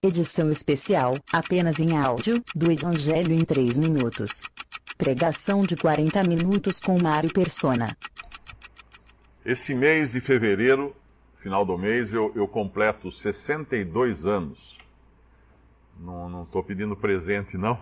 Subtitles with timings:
[0.00, 4.44] Edição especial, apenas em áudio, do Evangelho em 3 minutos.
[4.96, 7.96] Pregação de 40 minutos com Mário Persona.
[9.44, 10.94] Esse mês de fevereiro,
[11.40, 14.78] final do mês, eu, eu completo 62 anos.
[15.98, 17.76] Não estou pedindo presente, não,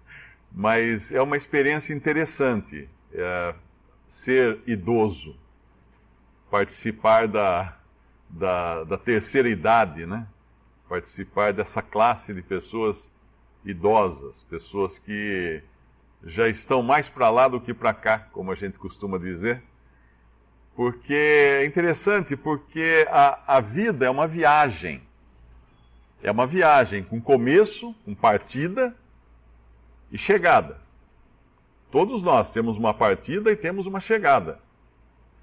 [0.50, 3.54] mas é uma experiência interessante é,
[4.08, 5.36] ser idoso,
[6.50, 7.76] participar da,
[8.30, 10.26] da, da terceira idade, né?
[10.90, 13.08] Participar dessa classe de pessoas
[13.64, 15.62] idosas, pessoas que
[16.24, 19.62] já estão mais para lá do que para cá, como a gente costuma dizer.
[20.74, 25.00] Porque é interessante, porque a, a vida é uma viagem.
[26.20, 28.92] É uma viagem com começo, com partida
[30.10, 30.80] e chegada.
[31.92, 34.58] Todos nós temos uma partida e temos uma chegada.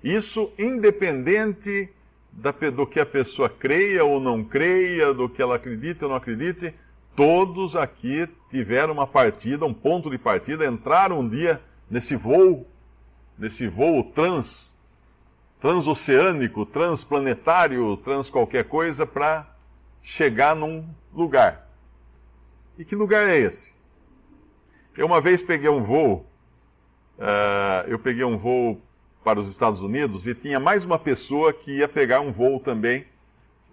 [0.04, 1.90] Isso independente
[2.38, 6.18] da, do que a pessoa creia ou não creia, do que ela acredite ou não
[6.18, 6.72] acredite,
[7.16, 12.68] todos aqui tiveram uma partida, um ponto de partida, entraram um dia nesse voo,
[13.38, 14.77] nesse voo trans,
[15.60, 19.51] transoceânico, transplanetário, trans qualquer coisa, para
[20.04, 21.68] chegar num lugar.
[22.77, 23.74] E que lugar é esse?
[24.96, 26.24] Eu uma vez peguei um voo,
[27.18, 28.79] uh, eu peguei um voo
[29.27, 33.05] para os Estados Unidos e tinha mais uma pessoa que ia pegar um voo também,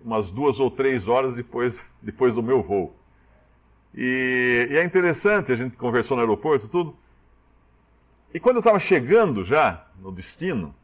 [0.04, 2.92] umas duas ou três horas depois, depois do meu voo.
[3.94, 6.96] E, e é interessante, a gente conversou no aeroporto, tudo.
[8.34, 10.74] E quando eu estava chegando já no destino,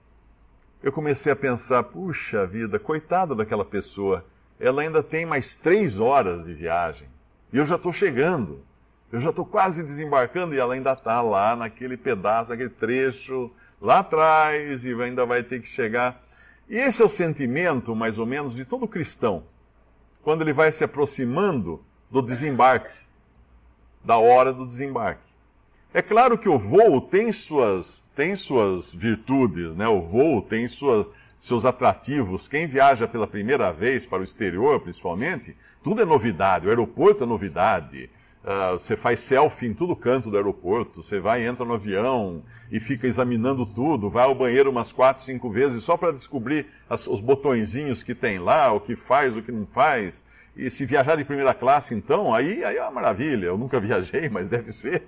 [0.84, 4.24] eu comecei a pensar: puxa vida, coitada daquela pessoa,
[4.60, 7.08] ela ainda tem mais três horas de viagem.
[7.52, 8.62] E eu já estou chegando.
[9.10, 13.50] Eu já estou quase desembarcando e ela ainda está lá naquele pedaço, naquele trecho
[13.80, 16.22] lá atrás e ainda vai ter que chegar.
[16.68, 19.42] E esse é o sentimento, mais ou menos, de todo cristão,
[20.22, 22.94] quando ele vai se aproximando do desembarque,
[24.04, 25.30] da hora do desembarque.
[25.92, 29.88] É claro que o voo tem suas, tem suas virtudes, né?
[29.88, 31.10] o voo tem sua,
[31.40, 32.46] seus atrativos.
[32.46, 36.66] Quem viaja pela primeira vez para o exterior, principalmente, tudo é novidade.
[36.66, 38.08] O aeroporto é novidade.
[38.42, 42.42] Uh, você faz selfie em todo canto do aeroporto, você vai, entra no avião
[42.72, 47.06] e fica examinando tudo, vai ao banheiro umas quatro, cinco vezes só para descobrir as,
[47.06, 50.24] os botõezinhos que tem lá, o que faz, o que não faz.
[50.56, 53.46] E se viajar de primeira classe, então, aí, aí é uma maravilha.
[53.46, 55.02] Eu nunca viajei, mas deve ser.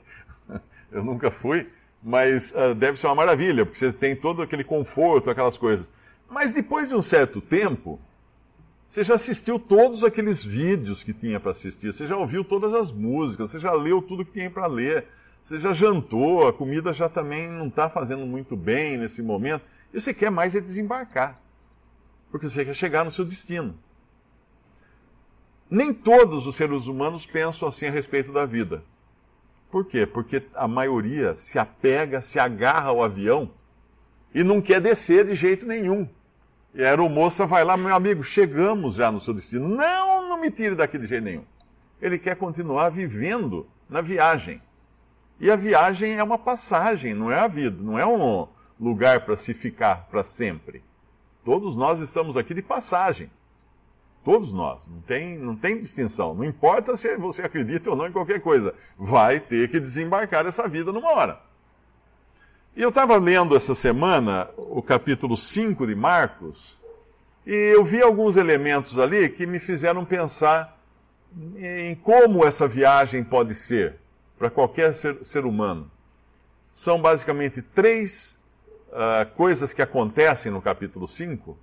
[0.92, 1.66] Eu nunca fui,
[2.02, 5.90] mas uh, deve ser uma maravilha, porque você tem todo aquele conforto, aquelas coisas.
[6.28, 7.98] Mas depois de um certo tempo,
[8.92, 12.92] você já assistiu todos aqueles vídeos que tinha para assistir, você já ouviu todas as
[12.92, 15.06] músicas, você já leu tudo que tinha para ler,
[15.42, 19.64] você já jantou, a comida já também não está fazendo muito bem nesse momento,
[19.94, 21.40] e você quer mais é desembarcar,
[22.30, 23.74] porque você quer chegar no seu destino.
[25.70, 28.84] Nem todos os seres humanos pensam assim a respeito da vida.
[29.70, 30.04] Por quê?
[30.04, 33.52] Porque a maioria se apega, se agarra ao avião
[34.34, 36.06] e não quer descer de jeito nenhum.
[36.74, 39.68] E a aeromoça vai lá, meu amigo, chegamos já no seu destino.
[39.68, 41.44] Não, não me tire daqui de jeito nenhum.
[42.00, 44.60] Ele quer continuar vivendo na viagem.
[45.38, 48.48] E a viagem é uma passagem, não é a vida, não é um
[48.80, 50.82] lugar para se ficar para sempre.
[51.44, 53.30] Todos nós estamos aqui de passagem.
[54.24, 54.86] Todos nós.
[54.86, 56.34] Não tem, não tem distinção.
[56.34, 58.74] Não importa se você acredita ou não em qualquer coisa.
[58.96, 61.40] Vai ter que desembarcar essa vida numa hora.
[62.74, 66.74] E eu estava lendo essa semana o capítulo 5 de Marcos,
[67.46, 70.80] e eu vi alguns elementos ali que me fizeram pensar
[71.58, 73.96] em como essa viagem pode ser
[74.38, 75.90] para qualquer ser, ser, humano.
[76.72, 78.38] São basicamente três
[78.88, 81.54] uh, coisas que acontecem no capítulo 5.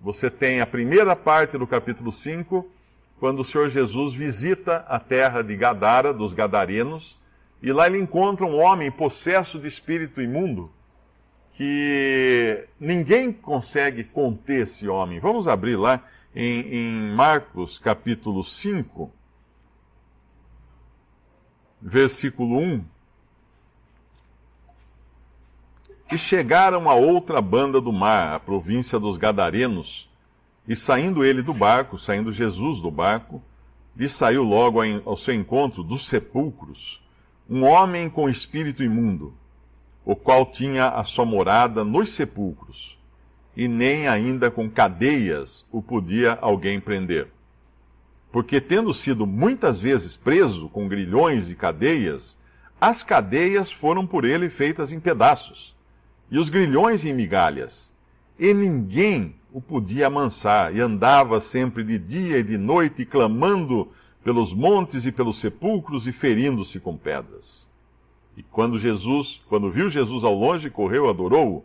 [0.00, 2.70] Você tem a primeira parte do capítulo 5,
[3.18, 7.20] quando o Senhor Jesus visita a terra de Gadara, dos Gadarenos,
[7.62, 10.68] e lá ele encontra um homem possesso de espírito imundo,
[11.52, 15.20] que ninguém consegue conter esse homem.
[15.20, 16.02] Vamos abrir lá
[16.34, 19.12] em, em Marcos capítulo 5,
[21.80, 22.84] versículo 1.
[26.10, 30.10] E chegaram a outra banda do mar, a província dos Gadarenos,
[30.66, 33.40] e saindo ele do barco, saindo Jesus do barco,
[33.96, 37.01] lhe saiu logo ao seu encontro dos sepulcros
[37.48, 39.34] um homem com espírito imundo,
[40.04, 42.98] o qual tinha a sua morada nos sepulcros,
[43.56, 47.28] e nem ainda com cadeias o podia alguém prender.
[48.30, 52.38] Porque, tendo sido muitas vezes preso com grilhões e cadeias,
[52.80, 55.76] as cadeias foram por ele feitas em pedaços,
[56.30, 57.92] e os grilhões em migalhas,
[58.38, 63.92] e ninguém o podia amansar, e andava sempre de dia e de noite, clamando
[64.22, 67.68] pelos montes e pelos sepulcros e ferindo-se com pedras.
[68.36, 71.64] E quando Jesus, quando viu Jesus ao longe, correu, adorou-o,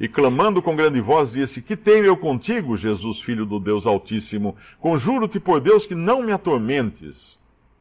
[0.00, 4.56] e clamando com grande voz, disse: Que tenho eu contigo, Jesus, filho do Deus Altíssimo?
[4.78, 7.38] Conjuro-te por Deus que não me atormentes.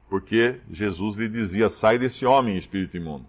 [0.10, 3.26] Porque Jesus lhe dizia: Sai desse homem, espírito imundo.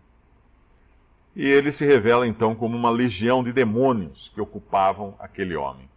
[1.37, 5.88] E ele se revela então como uma legião de demônios que ocupavam aquele homem.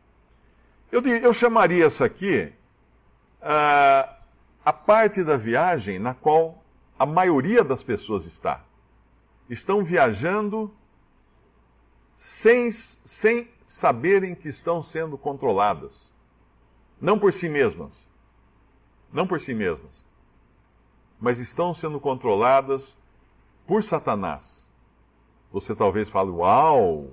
[0.92, 2.52] Eu, eu chamaria essa aqui
[3.42, 4.21] uh,
[4.72, 6.64] a parte da viagem na qual
[6.98, 8.64] a maioria das pessoas está.
[9.50, 10.74] Estão viajando
[12.16, 16.10] sem, sem saberem que estão sendo controladas.
[17.02, 18.08] Não por si mesmas.
[19.12, 20.06] Não por si mesmas.
[21.20, 22.98] Mas estão sendo controladas
[23.68, 24.70] por Satanás.
[25.52, 27.08] Você talvez fale, uau,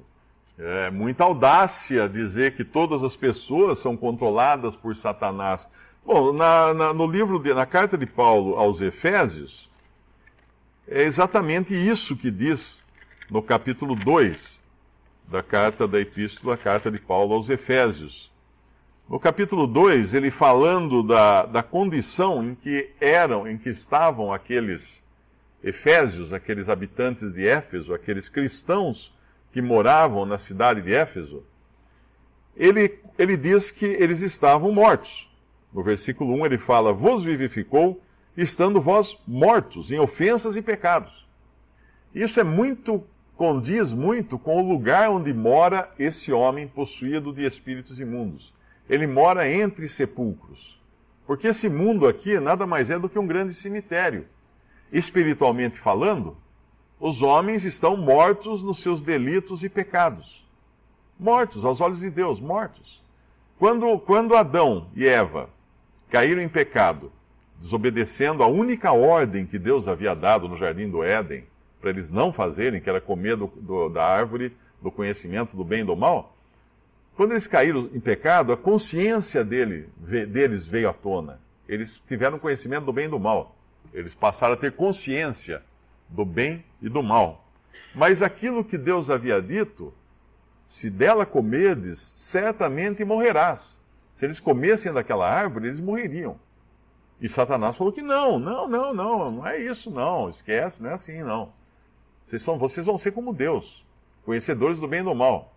[0.56, 5.68] é muita audácia dizer que todas as pessoas são controladas por Satanás.
[6.08, 9.68] Bom, na, na, no livro, de, na carta de Paulo aos Efésios,
[10.88, 12.82] é exatamente isso que diz
[13.30, 14.58] no capítulo 2
[15.28, 18.32] da carta da epístola, a carta de Paulo aos Efésios.
[19.06, 25.02] No capítulo 2, ele falando da, da condição em que eram, em que estavam aqueles
[25.62, 29.14] efésios, aqueles habitantes de Éfeso, aqueles cristãos
[29.52, 31.44] que moravam na cidade de Éfeso,
[32.56, 35.27] ele, ele diz que eles estavam mortos.
[35.72, 38.00] No versículo 1 ele fala: Vos vivificou,
[38.36, 41.26] estando vós mortos em ofensas e pecados.
[42.14, 43.04] Isso é muito
[43.38, 48.52] condiz muito com o lugar onde mora esse homem possuído de espíritos imundos.
[48.90, 50.76] Ele mora entre sepulcros.
[51.24, 54.26] Porque esse mundo aqui nada mais é do que um grande cemitério.
[54.92, 56.36] Espiritualmente falando,
[56.98, 60.44] os homens estão mortos nos seus delitos e pecados.
[61.16, 63.00] Mortos, aos olhos de Deus, mortos.
[63.56, 65.48] Quando, quando Adão e Eva
[66.10, 67.12] caíram em pecado,
[67.60, 71.44] desobedecendo a única ordem que Deus havia dado no jardim do Éden,
[71.80, 75.80] para eles não fazerem, que era comer do, do, da árvore do conhecimento do bem
[75.80, 76.36] e do mal,
[77.18, 79.88] quando eles caíram em pecado, a consciência dele,
[80.28, 81.40] deles veio à tona.
[81.68, 83.56] Eles tiveram conhecimento do bem e do mal.
[83.92, 85.60] Eles passaram a ter consciência
[86.08, 87.44] do bem e do mal.
[87.92, 89.92] Mas aquilo que Deus havia dito,
[90.68, 93.77] se dela comerdes, certamente morrerás.
[94.18, 96.40] Se eles comessem daquela árvore, eles morreriam.
[97.20, 100.94] E Satanás falou que não, não, não, não, não é isso não, esquece, não é
[100.94, 101.52] assim não.
[102.26, 103.86] Vocês, são, vocês vão ser como Deus,
[104.24, 105.54] conhecedores do bem e do mal.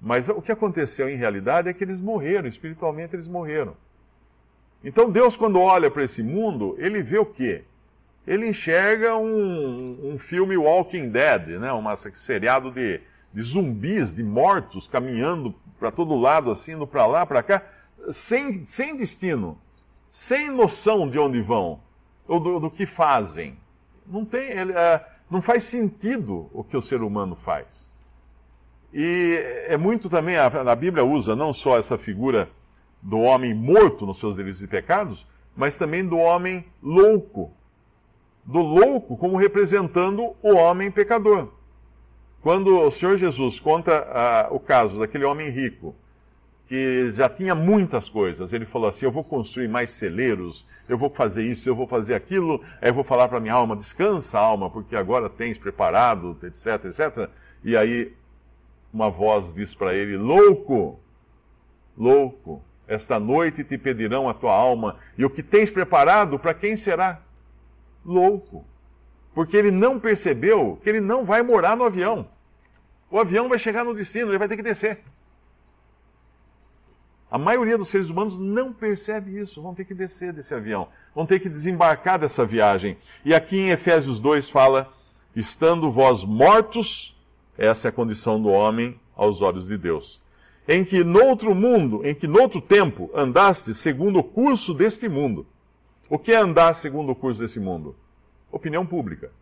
[0.00, 3.76] Mas o que aconteceu em realidade é que eles morreram, espiritualmente eles morreram.
[4.84, 7.64] Então Deus, quando olha para esse mundo, ele vê o quê?
[8.24, 11.72] Ele enxerga um, um filme Walking Dead, né?
[11.72, 11.82] um
[12.14, 13.00] seriado de,
[13.34, 17.62] de zumbis, de mortos, caminhando para todo lado, assim, indo para lá, para cá,
[18.12, 19.58] sem, sem destino,
[20.10, 21.80] sem noção de onde vão,
[22.26, 23.58] ou do, do que fazem.
[24.06, 24.50] Não tem.
[24.50, 25.00] Ele, uh,
[25.30, 27.90] não faz sentido o que o ser humano faz.
[28.92, 32.48] E é muito também, a, a Bíblia usa não só essa figura
[33.02, 35.26] do homem morto nos seus delitos e pecados,
[35.56, 37.52] mas também do homem louco.
[38.44, 41.48] Do louco como representando o homem pecador.
[42.40, 45.94] Quando o Senhor Jesus conta uh, o caso daquele homem rico,
[46.68, 48.52] que já tinha muitas coisas.
[48.52, 52.14] Ele falou assim: Eu vou construir mais celeiros, eu vou fazer isso, eu vou fazer
[52.14, 52.62] aquilo.
[52.82, 57.30] Eu vou falar para minha alma: Descansa, alma, porque agora tens preparado, etc, etc.
[57.64, 58.12] E aí
[58.92, 60.98] uma voz diz para ele: Louco,
[61.96, 66.76] louco, esta noite te pedirão a tua alma, e o que tens preparado, para quem
[66.76, 67.20] será?
[68.04, 68.64] Louco.
[69.34, 72.26] Porque ele não percebeu que ele não vai morar no avião.
[73.10, 75.00] O avião vai chegar no destino, ele vai ter que descer.
[77.30, 81.26] A maioria dos seres humanos não percebe isso, vão ter que descer desse avião, vão
[81.26, 82.96] ter que desembarcar dessa viagem.
[83.24, 84.92] E aqui em Efésios 2 fala:
[85.34, 87.16] estando vós mortos,
[87.58, 90.22] essa é a condição do homem aos olhos de Deus.
[90.68, 95.46] Em que noutro mundo, em que noutro tempo andaste segundo o curso deste mundo.
[96.08, 97.96] O que é andar segundo o curso desse mundo?
[98.50, 99.32] Opinião pública.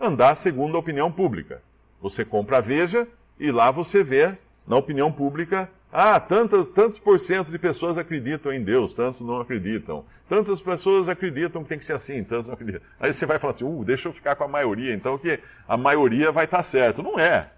[0.00, 1.62] Andar segundo a opinião pública.
[2.00, 3.06] Você compra a Veja
[3.38, 4.36] e lá você vê,
[4.66, 9.40] na opinião pública, ah, tantos, tantos por cento de pessoas acreditam em Deus, tantos não
[9.40, 10.04] acreditam.
[10.28, 12.82] Tantas pessoas acreditam que tem que ser assim, tantos não acreditam.
[13.00, 15.76] Aí você vai falar assim, uh, deixa eu ficar com a maioria, então que a
[15.78, 17.02] maioria vai estar certo.
[17.02, 17.50] Não é.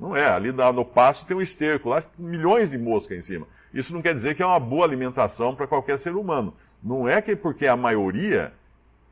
[0.00, 0.26] Não é.
[0.26, 3.46] Ali no passo tem um esterco, lá milhões de moscas em cima.
[3.74, 6.54] Isso não quer dizer que é uma boa alimentação para qualquer ser humano.
[6.82, 8.54] Não é que porque é a maioria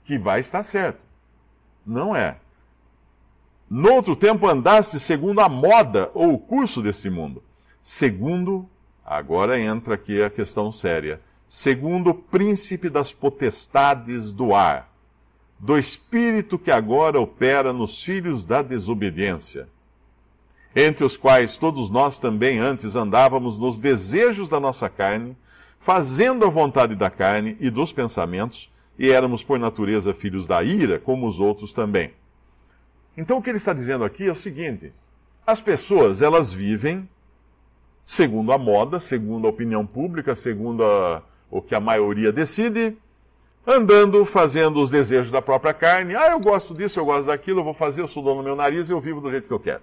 [0.04, 1.00] que vai estar certo.
[1.84, 2.36] Não é.
[3.68, 7.42] No outro tempo andasse segundo a moda ou o curso desse mundo
[7.84, 8.66] segundo,
[9.04, 14.90] agora entra aqui a questão séria, segundo o príncipe das potestades do ar,
[15.60, 19.68] do espírito que agora opera nos filhos da desobediência,
[20.74, 25.36] entre os quais todos nós também antes andávamos nos desejos da nossa carne,
[25.78, 30.98] fazendo a vontade da carne e dos pensamentos, e éramos por natureza filhos da ira,
[30.98, 32.12] como os outros também.
[33.14, 34.90] Então o que ele está dizendo aqui é o seguinte:
[35.46, 37.06] as pessoas elas vivem
[38.04, 42.96] segundo a moda, segundo a opinião pública, segundo a, o que a maioria decide,
[43.66, 46.14] andando, fazendo os desejos da própria carne.
[46.14, 48.56] Ah, eu gosto disso, eu gosto daquilo, eu vou fazer, eu sou dono do meu
[48.56, 49.82] nariz e eu vivo do jeito que eu quero.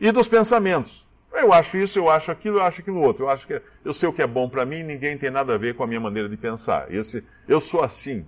[0.00, 1.04] E dos pensamentos.
[1.32, 3.24] Eu acho isso, eu acho aquilo, eu acho aquilo outro.
[3.24, 5.58] Eu acho que eu sei o que é bom para mim, ninguém tem nada a
[5.58, 6.92] ver com a minha maneira de pensar.
[6.92, 8.24] Esse, eu sou assim.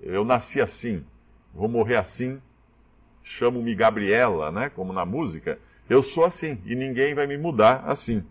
[0.00, 1.04] Eu nasci assim.
[1.54, 2.40] Vou morrer assim.
[3.22, 5.58] Chamo-me Gabriela, né, como na música.
[5.88, 8.24] Eu sou assim e ninguém vai me mudar assim.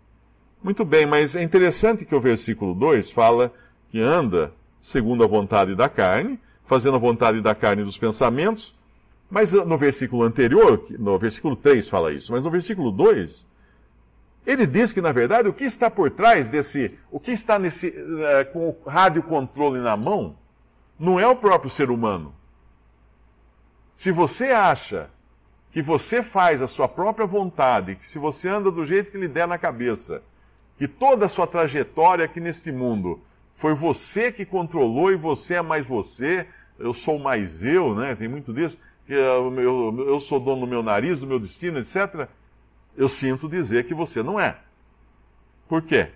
[0.64, 3.54] Muito bem, mas é interessante que o versículo 2 fala
[3.90, 8.76] que anda segundo a vontade da carne, fazendo a vontade da carne dos pensamentos,
[9.30, 13.48] mas no versículo anterior, no versículo 3 fala isso, mas no versículo 2,
[14.46, 17.88] ele diz que, na verdade, o que está por trás desse, o que está nesse,
[17.88, 20.36] uh, com o rádio controle na mão,
[21.00, 22.34] não é o próprio ser humano.
[23.96, 25.10] Se você acha
[25.74, 29.28] que você faz a sua própria vontade, que se você anda do jeito que lhe
[29.28, 30.22] der na cabeça,
[30.78, 33.20] que toda a sua trajetória aqui neste mundo
[33.56, 38.14] foi você que controlou e você é mais você, eu sou mais eu, né?
[38.16, 38.78] Tem muito disso,
[39.08, 42.28] que eu, eu, eu sou dono do meu nariz, do meu destino, etc.
[42.96, 44.60] Eu sinto dizer que você não é.
[45.68, 46.10] Por quê?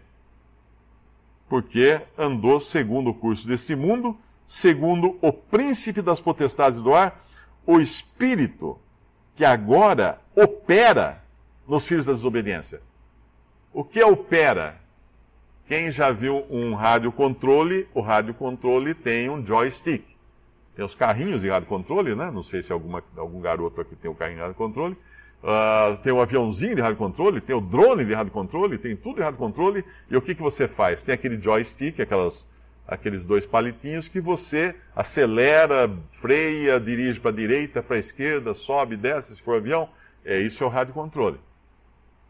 [1.50, 7.26] Porque andou segundo o curso deste mundo, segundo o príncipe das potestades do ar,
[7.66, 8.78] o espírito
[9.38, 11.22] que agora opera
[11.68, 12.82] nos filhos da desobediência.
[13.72, 14.82] O que opera?
[15.68, 20.04] Quem já viu um rádio controle, o rádio controle tem um joystick.
[20.76, 22.32] Tem os carrinhos de rádio controle, né?
[22.32, 24.98] Não sei se alguma, algum garoto aqui tem um carrinho de rádio controle.
[25.44, 28.96] Uh, tem o um aviãozinho de rádio controle, tem o drone de rádio controle, tem
[28.96, 29.86] tudo de rádio controle.
[30.10, 31.04] E o que, que você faz?
[31.04, 32.48] Tem aquele joystick, aquelas
[32.88, 38.96] aqueles dois palitinhos que você acelera, freia, dirige para a direita, para a esquerda, sobe,
[38.96, 39.90] desce, se for avião.
[40.24, 41.40] É isso é o rádio controle.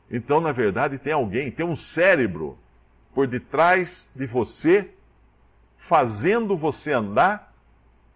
[0.10, 2.58] Então, na verdade, tem alguém, tem um cérebro
[3.14, 4.90] por detrás de você,
[5.78, 7.54] fazendo você andar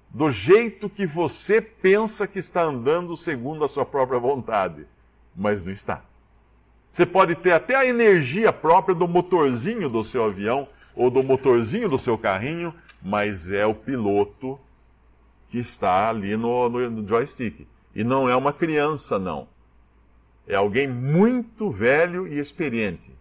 [0.09, 4.85] do jeito que você pensa que está andando segundo a sua própria vontade,
[5.35, 6.01] mas não está.
[6.91, 11.89] Você pode ter até a energia própria do motorzinho do seu avião ou do motorzinho
[11.89, 14.59] do seu carrinho, mas é o piloto
[15.49, 17.67] que está ali no, no, joystick.
[17.93, 19.47] E não é uma criança, não.
[20.47, 23.11] É alguém muito velho e experiente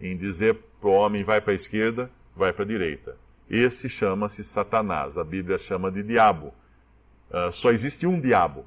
[0.00, 3.16] em dizer para o homem vai para a esquerda, vai para a direita.
[3.48, 5.16] Esse chama-se Satanás.
[5.16, 6.52] A Bíblia chama de diabo.
[7.30, 8.64] Uh, só existe um diabo.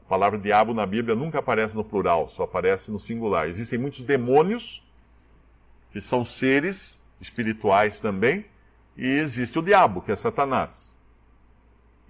[0.00, 3.48] A palavra diabo na Bíblia nunca aparece no plural, só aparece no singular.
[3.48, 4.82] Existem muitos demônios
[5.92, 8.44] que são seres espirituais também,
[8.96, 10.94] e existe o diabo, que é Satanás.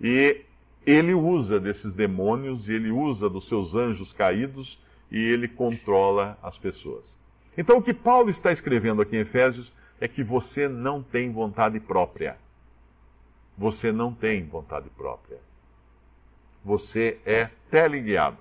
[0.01, 0.43] E
[0.87, 4.79] ele usa desses demônios, ele usa dos seus anjos caídos
[5.11, 7.17] e ele controla as pessoas.
[7.57, 11.81] Então, o que Paulo está escrevendo aqui em Efésios é que você não tem vontade
[11.81, 12.37] própria.
[13.57, 15.39] Você não tem vontade própria.
[16.65, 18.39] Você é teleguiado.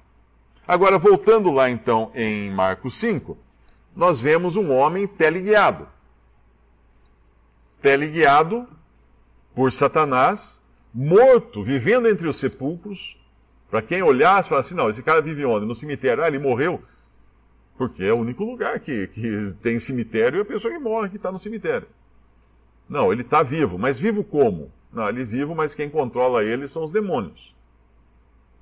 [0.67, 3.38] Agora, voltando lá então em Marcos 5,
[3.98, 5.88] nós vemos um homem teleguiado.
[7.82, 8.68] Teleguiado
[9.56, 10.63] por Satanás,
[10.94, 13.18] morto, vivendo entre os sepulcros.
[13.72, 15.66] Para quem olhasse, falasse assim: não, esse cara vive onde?
[15.66, 16.24] No cemitério.
[16.24, 16.80] Ah, ele morreu.
[17.75, 21.18] Porque é o único lugar que, que tem cemitério e a pessoa que morre que
[21.18, 21.88] está no cemitério.
[22.88, 24.72] Não, ele está vivo, mas vivo como?
[24.94, 27.56] Não, ele é vivo, mas quem controla ele são os demônios.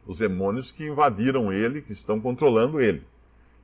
[0.07, 3.03] Os demônios que invadiram ele, que estão controlando ele.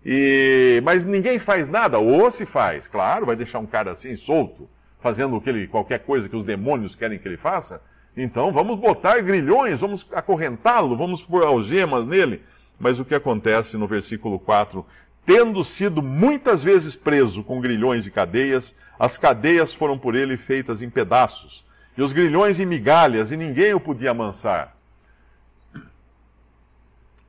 [0.06, 4.68] E, mas ninguém faz nada, ou se faz, claro, vai deixar um cara assim solto,
[5.00, 7.82] fazendo que ele, qualquer coisa que os demônios querem que ele faça.
[8.18, 12.42] Então vamos botar grilhões, vamos acorrentá-lo, vamos pôr algemas nele.
[12.80, 14.84] Mas o que acontece no versículo 4?
[15.24, 20.82] Tendo sido muitas vezes preso com grilhões e cadeias, as cadeias foram por ele feitas
[20.82, 21.64] em pedaços,
[21.96, 24.76] e os grilhões em migalhas, e ninguém o podia amansar.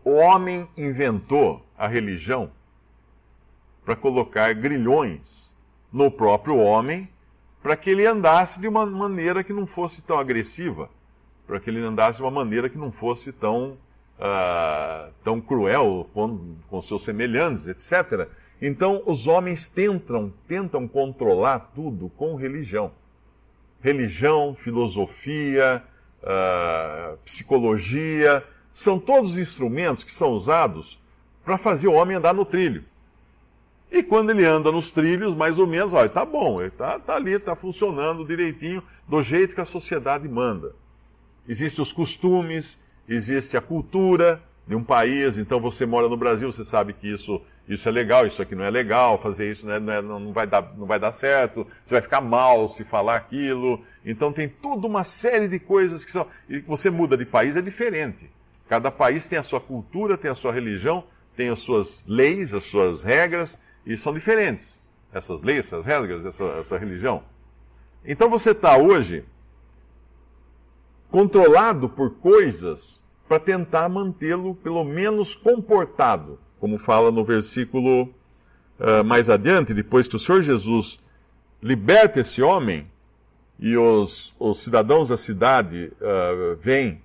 [0.03, 2.51] O homem inventou a religião
[3.85, 5.53] para colocar grilhões
[5.93, 7.09] no próprio homem,
[7.63, 10.89] para que ele andasse de uma maneira que não fosse tão agressiva,
[11.47, 13.77] para que ele andasse de uma maneira que não fosse tão,
[14.19, 18.29] uh, tão cruel com, com seus semelhantes, etc.
[18.61, 22.93] Então, os homens tentam, tentam controlar tudo com religião.
[23.81, 25.83] Religião, filosofia,
[26.23, 30.99] uh, psicologia, são todos instrumentos que são usados
[31.45, 32.85] para fazer o homem andar no trilho.
[33.93, 37.15] E quando ele anda nos trilhos, mais ou menos, olha, tá bom, ele tá, tá
[37.15, 40.75] ali, tá funcionando direitinho, do jeito que a sociedade manda.
[41.47, 46.65] Existem os costumes, existe a cultura de um país, então você mora no Brasil, você
[46.65, 50.03] sabe que isso isso é legal, isso aqui não é legal, fazer isso não, é,
[50.03, 53.85] não, é, vai dar, não vai dar certo, você vai ficar mal se falar aquilo.
[54.05, 56.27] Então tem toda uma série de coisas que são.
[56.49, 58.29] E você muda de país, é diferente.
[58.69, 61.05] Cada país tem a sua cultura, tem a sua religião,
[61.37, 64.81] tem as suas leis, as suas regras, e são diferentes.
[65.13, 67.23] Essas leis, essas regras, essa, essa religião.
[68.05, 69.25] Então você está hoje
[71.11, 78.05] controlado por coisas para tentar mantê-lo, pelo menos, comportado como fala no versículo
[78.79, 81.01] uh, mais adiante, depois que o Senhor Jesus
[81.61, 82.87] liberta esse homem
[83.59, 87.03] e os, os cidadãos da cidade uh, vêm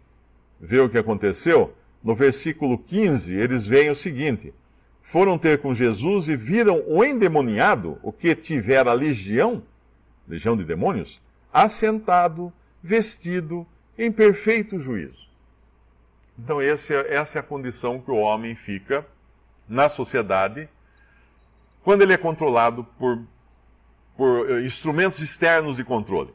[0.62, 4.54] ver o que aconteceu, no versículo 15 eles veem o seguinte:
[5.08, 9.64] foram ter com Jesus e viram o endemoniado, o que tivera legião,
[10.28, 11.22] legião de demônios,
[11.52, 12.52] assentado,
[12.84, 13.66] vestido,
[13.98, 15.26] em perfeito juízo.
[16.38, 19.06] Então, essa é a condição que o homem fica
[19.68, 20.68] na sociedade
[21.84, 23.24] quando ele é controlado por,
[24.18, 26.34] por eh, instrumentos externos de controle.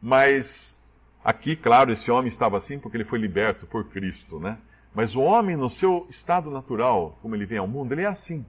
[0.00, 0.80] Mas
[1.24, 4.58] aqui, claro, esse homem estava assim porque ele foi liberto por Cristo, né?
[4.94, 8.44] Mas o homem, no seu estado natural, como ele vem ao mundo, ele é assim,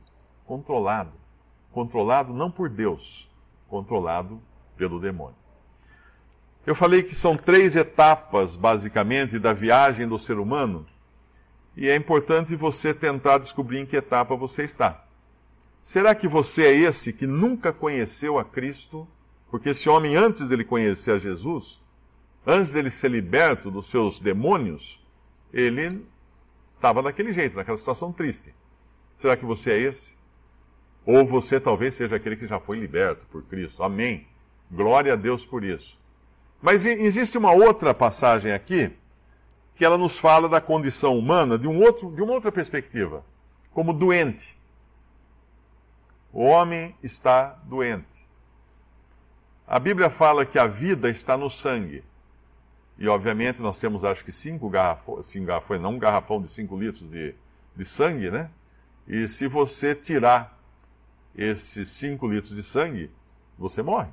[0.45, 1.13] controlado.
[1.71, 3.29] Controlado não por Deus,
[3.67, 4.41] controlado
[4.75, 5.35] pelo demônio.
[6.65, 10.85] Eu falei que são três etapas, basicamente, da viagem do ser humano
[11.75, 15.03] e é importante você tentar descobrir em que etapa você está.
[15.81, 19.07] Será que você é esse que nunca conheceu a Cristo?
[19.49, 21.81] Porque esse homem, antes dele conhecer a Jesus,
[22.45, 25.03] antes dele ser liberto dos seus demônios,
[25.51, 26.05] ele
[26.83, 28.53] estava daquele jeito, naquela situação triste.
[29.17, 30.11] Será que você é esse?
[31.05, 33.81] Ou você talvez seja aquele que já foi liberto por Cristo.
[33.81, 34.27] Amém.
[34.69, 35.97] Glória a Deus por isso.
[36.61, 38.91] Mas existe uma outra passagem aqui
[39.75, 43.23] que ela nos fala da condição humana de, um outro, de uma outra perspectiva,
[43.71, 44.53] como doente.
[46.33, 48.05] O homem está doente.
[49.65, 52.03] A Bíblia fala que a vida está no sangue.
[53.03, 56.79] E, obviamente, nós temos, acho que, cinco garrafões, cinco garrafões não um garrafão de cinco
[56.79, 57.35] litros de,
[57.75, 58.49] de sangue, né?
[59.05, 60.57] E se você tirar
[61.35, 63.11] esses cinco litros de sangue,
[63.59, 64.07] você morre.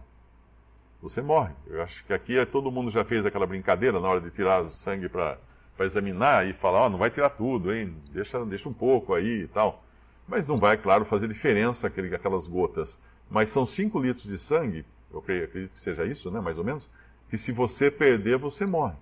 [1.01, 1.53] Você morre.
[1.69, 5.09] Eu acho que aqui todo mundo já fez aquela brincadeira na hora de tirar sangue
[5.09, 5.39] para
[5.77, 7.97] para examinar e falar, ó, oh, não vai tirar tudo, hein?
[8.13, 9.85] Deixa, deixa um pouco aí e tal.
[10.27, 13.01] Mas não vai, claro, fazer diferença aquele, aquelas gotas.
[13.31, 16.89] Mas são 5 litros de sangue, eu acredito que seja isso, né, mais ou menos,
[17.31, 18.97] que se você perder, você morre.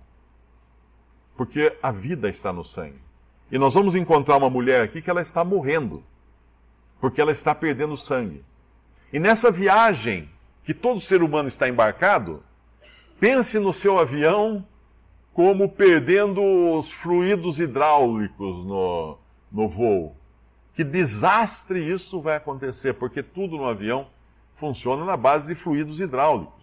[1.35, 3.01] Porque a vida está no sangue.
[3.51, 6.03] E nós vamos encontrar uma mulher aqui que ela está morrendo,
[7.01, 8.45] porque ela está perdendo sangue.
[9.11, 10.29] E nessa viagem
[10.63, 12.43] que todo ser humano está embarcado,
[13.19, 14.63] pense no seu avião
[15.33, 16.41] como perdendo
[16.77, 19.17] os fluidos hidráulicos no,
[19.51, 20.15] no voo.
[20.75, 24.07] Que desastre isso vai acontecer, porque tudo no avião
[24.57, 26.58] funciona na base de fluidos hidráulicos.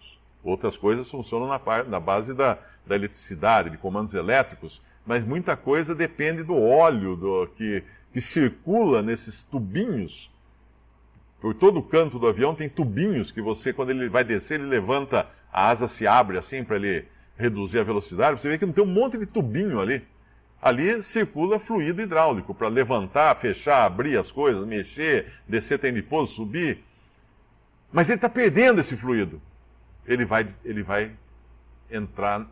[0.47, 5.93] Outras coisas funcionam na, na base da, da eletricidade, de comandos elétricos, mas muita coisa
[5.93, 7.83] depende do óleo do, que,
[8.13, 10.31] que circula nesses tubinhos.
[11.41, 14.69] Por todo o canto do avião tem tubinhos que você, quando ele vai descer, ele
[14.69, 17.05] levanta, a asa se abre assim para ele
[17.37, 20.01] reduzir a velocidade, você vê que não tem um monte de tubinho ali.
[20.61, 26.33] Ali circula fluido hidráulico para levantar, fechar, abrir as coisas, mexer, descer tem de pouso,
[26.35, 26.85] subir.
[27.91, 29.41] Mas ele está perdendo esse fluido.
[30.07, 31.11] Ele vai, ele vai
[31.91, 32.45] entrar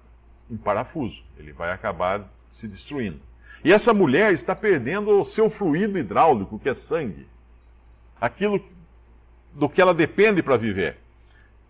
[0.50, 1.24] em parafuso.
[1.38, 3.20] Ele vai acabar se destruindo.
[3.64, 7.28] E essa mulher está perdendo o seu fluido hidráulico, que é sangue.
[8.20, 8.64] Aquilo
[9.54, 10.98] do que ela depende para viver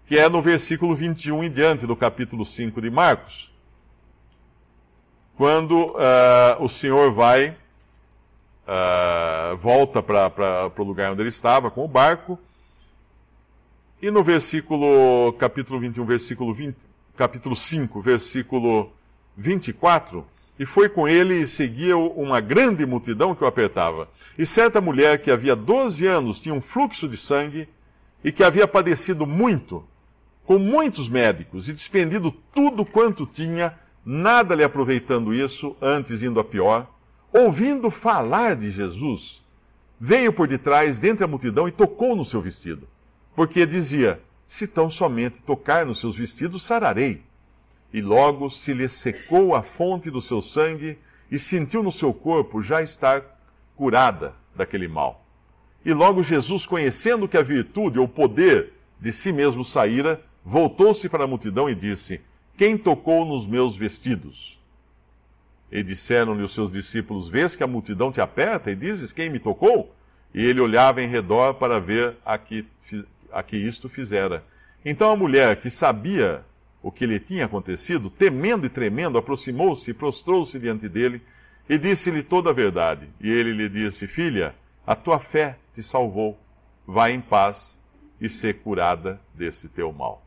[0.06, 3.52] que é no versículo 21 em diante do capítulo 5 de Marcos,
[5.36, 7.58] quando uh, o Senhor vai,
[8.67, 12.39] uh, volta para o lugar onde ele estava com o barco,
[14.05, 16.77] e no versículo, capítulo 21, versículo 20,
[17.17, 18.91] capítulo 5, versículo
[19.35, 20.23] 24,
[20.59, 24.07] e foi com ele e seguia uma grande multidão que o apertava.
[24.37, 27.67] E certa mulher que havia 12 anos tinha um fluxo de sangue
[28.23, 29.83] e que havia padecido muito,
[30.45, 33.73] com muitos médicos e despendido tudo quanto tinha,
[34.05, 36.87] nada lhe aproveitando isso, antes indo a pior,
[37.33, 39.41] ouvindo falar de Jesus,
[39.99, 42.87] veio por detrás, dentre a multidão, e tocou no seu vestido.
[43.36, 47.21] Porque dizia: Se tão somente tocar nos seus vestidos, sararei.
[47.93, 50.98] E logo se lhe secou a fonte do seu sangue,
[51.30, 53.24] e sentiu no seu corpo já estar
[53.76, 55.26] curada daquele mal.
[55.84, 61.26] E logo Jesus, conhecendo que a virtude ou poder de si mesmo saíra, voltou-se para
[61.26, 62.21] a multidão e disse:
[62.58, 64.60] Quem tocou nos meus vestidos?
[65.71, 69.39] E disseram-lhe os seus discípulos: Vês que a multidão te aperta e dizes: Quem me
[69.39, 69.93] tocou?
[70.34, 72.65] E ele olhava em redor para ver a que,
[73.36, 74.45] a que isto fizera.
[74.84, 76.45] Então a mulher, que sabia
[76.82, 81.21] o que lhe tinha acontecido, temendo e tremendo, aproximou-se e prostrou-se diante dele
[81.67, 83.10] e disse-lhe toda a verdade.
[83.19, 84.56] E ele lhe disse: Filha,
[84.88, 86.39] a tua fé te salvou.
[86.88, 87.78] Vai em paz
[88.21, 90.24] e ser curada desse teu mal.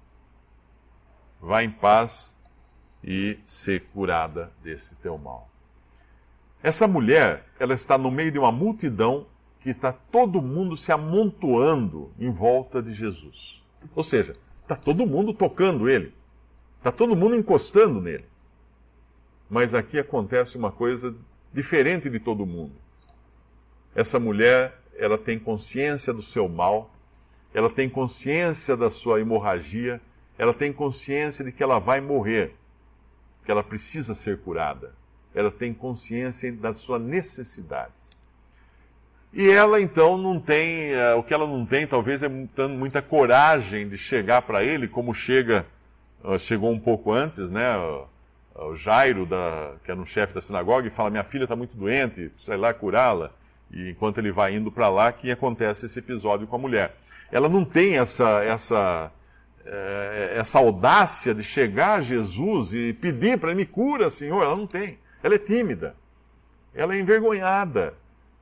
[1.40, 2.36] Vai em paz
[3.02, 5.48] e ser curada desse teu mal.
[6.62, 9.26] Essa mulher, ela está no meio de uma multidão
[9.68, 13.62] que está todo mundo se amontoando em volta de Jesus.
[13.94, 16.14] Ou seja, está todo mundo tocando ele.
[16.78, 18.24] Está todo mundo encostando nele.
[19.46, 21.14] Mas aqui acontece uma coisa
[21.52, 22.72] diferente de todo mundo.
[23.94, 26.90] Essa mulher, ela tem consciência do seu mal,
[27.52, 30.00] ela tem consciência da sua hemorragia,
[30.38, 32.54] ela tem consciência de que ela vai morrer,
[33.44, 34.94] que ela precisa ser curada.
[35.34, 37.92] Ela tem consciência da sua necessidade.
[39.32, 43.88] E ela então não tem, uh, o que ela não tem talvez é muita, coragem
[43.88, 45.66] de chegar para ele, como chega,
[46.24, 47.76] uh, chegou um pouco antes, né?
[48.54, 51.76] O Jairo, da, que era um chefe da sinagoga, e fala: Minha filha está muito
[51.76, 53.30] doente, ir lá curá-la.
[53.70, 56.96] E enquanto ele vai indo para lá, que acontece esse episódio com a mulher.
[57.30, 59.12] Ela não tem essa, essa,
[59.64, 64.42] eh, essa audácia de chegar a Jesus e pedir para ele: Me cura, Senhor.
[64.42, 64.98] Ela não tem.
[65.22, 65.94] Ela é tímida.
[66.74, 67.94] Ela é envergonhada.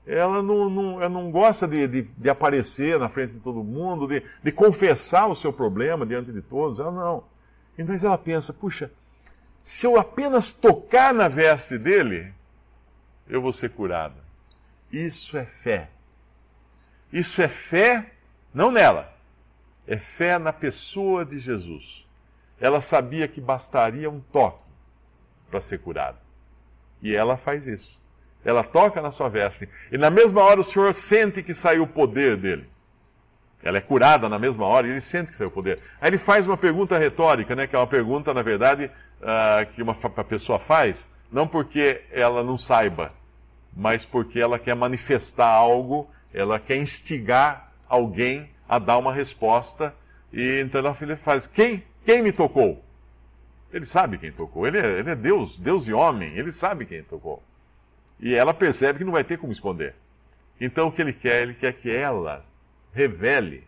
[0.06, 4.06] Ela não, não, ela não gosta de, de, de, aparecer na frente de todo mundo,
[4.06, 6.78] de, de confessar o seu problema diante de todos.
[6.78, 7.24] Ela não.
[7.76, 8.90] Então ela pensa: Puxa
[9.66, 12.32] se eu apenas tocar na veste dele,
[13.28, 14.14] eu vou ser curada.
[14.92, 15.90] Isso é fé.
[17.12, 18.12] Isso é fé,
[18.54, 19.12] não nela,
[19.84, 22.06] é fé na pessoa de Jesus.
[22.60, 24.62] Ela sabia que bastaria um toque
[25.50, 26.20] para ser curada.
[27.02, 28.00] E ela faz isso.
[28.46, 29.68] Ela toca na sua veste.
[29.90, 32.70] E na mesma hora o Senhor sente que saiu o poder dele.
[33.60, 35.80] Ela é curada na mesma hora e ele sente que saiu o poder.
[36.00, 38.88] Aí ele faz uma pergunta retórica, né, que é uma pergunta, na verdade,
[39.20, 43.12] uh, que uma pessoa faz, não porque ela não saiba,
[43.76, 49.92] mas porque ela quer manifestar algo, ela quer instigar alguém a dar uma resposta.
[50.32, 51.82] E então ela faz: Quem?
[52.04, 52.80] Quem me tocou?
[53.72, 54.68] Ele sabe quem tocou.
[54.68, 56.30] Ele é, ele é Deus, Deus e homem.
[56.32, 57.42] Ele sabe quem tocou.
[58.18, 59.94] E ela percebe que não vai ter como esconder.
[60.60, 61.42] Então o que ele quer?
[61.42, 62.44] Ele quer que ela
[62.92, 63.64] revele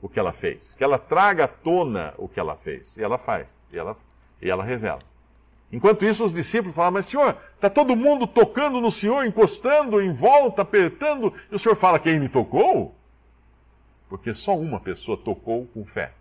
[0.00, 2.96] o que ela fez, que ela traga à tona o que ela fez.
[2.96, 3.60] E ela faz.
[3.72, 3.96] E ela
[4.42, 4.98] e ela revela.
[5.70, 10.12] Enquanto isso, os discípulos falam: Mas senhor, está todo mundo tocando no senhor, encostando em
[10.12, 12.94] volta, apertando, e o senhor fala: Quem me tocou?
[14.08, 16.12] Porque só uma pessoa tocou com fé.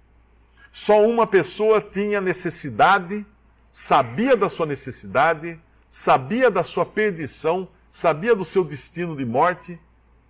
[0.72, 3.26] Só uma pessoa tinha necessidade,
[3.70, 5.60] sabia da sua necessidade,
[5.92, 9.78] sabia da sua perdição, sabia do seu destino de morte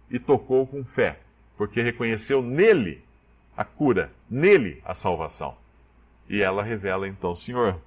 [0.09, 1.19] e tocou com fé,
[1.55, 3.05] porque reconheceu nele
[3.55, 5.55] a cura, nele a salvação.
[6.27, 7.79] E ela revela então, Senhor.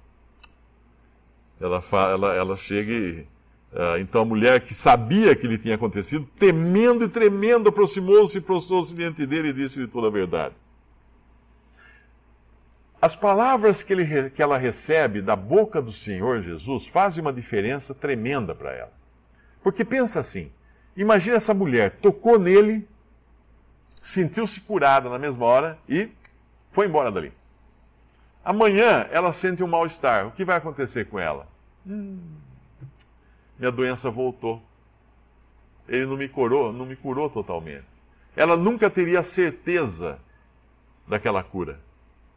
[1.59, 3.27] Ela, fala, ela, ela chega e.
[3.73, 8.41] Uh, então a mulher que sabia que lhe tinha acontecido, temendo e tremendo, aproximou-se e
[8.41, 10.55] prostrou-se diante dele e disse-lhe toda a verdade.
[13.05, 17.93] As palavras que, ele, que ela recebe da boca do Senhor Jesus fazem uma diferença
[17.93, 18.91] tremenda para ela.
[19.61, 20.51] Porque pensa assim:
[20.97, 22.87] imagina essa mulher, tocou nele,
[24.01, 26.09] sentiu-se curada na mesma hora e
[26.71, 27.31] foi embora dali.
[28.43, 30.25] Amanhã ela sente um mal-estar.
[30.25, 31.47] O que vai acontecer com ela?
[31.85, 32.17] Hum,
[33.59, 34.63] minha doença voltou.
[35.87, 37.85] Ele não me curou, não me curou totalmente.
[38.35, 40.17] Ela nunca teria certeza
[41.07, 41.84] daquela cura.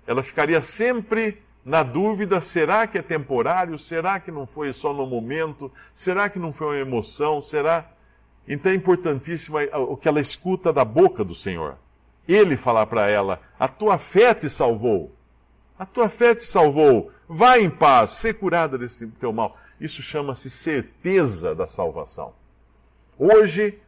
[0.09, 3.79] Ela ficaria sempre na dúvida: será que é temporário?
[3.79, 5.71] Será que não foi só no momento?
[5.95, 7.43] Será que não foi uma emoção?
[7.43, 7.87] Será?
[8.49, 11.77] Então é importantíssimo o que ela escuta da boca do Senhor.
[12.27, 15.15] Ele falar para ela: A tua fé te salvou.
[15.79, 17.13] A tua fé te salvou.
[17.29, 19.59] Vai em paz, ser curada desse teu mal.
[19.79, 22.33] Isso chama-se certeza da salvação.
[23.19, 23.79] Hoje,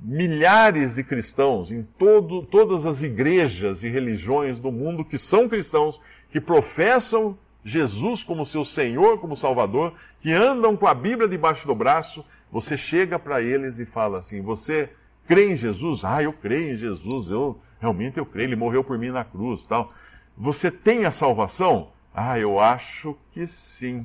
[0.00, 6.00] milhares de cristãos em todo, todas as igrejas e religiões do mundo que são cristãos,
[6.30, 11.74] que professam Jesus como seu Senhor, como Salvador, que andam com a Bíblia debaixo do
[11.74, 14.90] braço, você chega para eles e fala assim: Você
[15.26, 16.04] crê em Jesus?
[16.04, 19.64] Ah, eu creio em Jesus, eu realmente eu creio, ele morreu por mim na cruz,
[19.64, 19.92] tal.
[20.36, 21.90] Você tem a salvação?
[22.14, 24.02] Ah, eu acho que sim.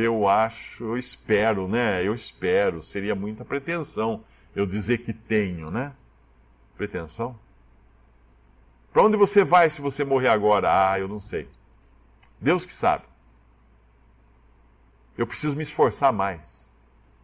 [0.00, 2.06] Eu acho, eu espero, né?
[2.06, 2.82] Eu espero.
[2.82, 5.92] Seria muita pretensão eu dizer que tenho, né?
[6.76, 7.38] Pretensão?
[8.92, 10.90] Para onde você vai se você morrer agora?
[10.90, 11.48] Ah, eu não sei.
[12.40, 13.04] Deus que sabe.
[15.16, 16.70] Eu preciso me esforçar mais.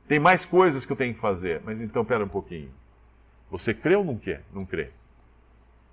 [0.07, 1.63] Tem mais coisas que eu tenho que fazer.
[1.65, 2.71] Mas então, pera um pouquinho.
[3.51, 4.43] Você crê ou não quer?
[4.53, 4.91] Não crê.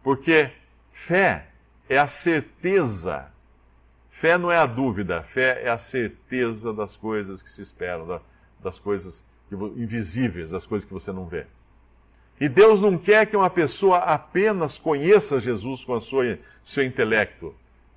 [0.04, 0.52] Porque
[0.92, 1.48] fé
[1.88, 3.32] é a certeza.
[4.12, 5.22] Fé não é a dúvida.
[5.22, 8.22] Fé é a certeza das coisas que se esperam,
[8.62, 9.26] das coisas
[9.76, 11.48] invisíveis, das coisas que você não vê.
[12.40, 17.56] E Deus não quer que uma pessoa apenas conheça Jesus com a sua seu intelecto,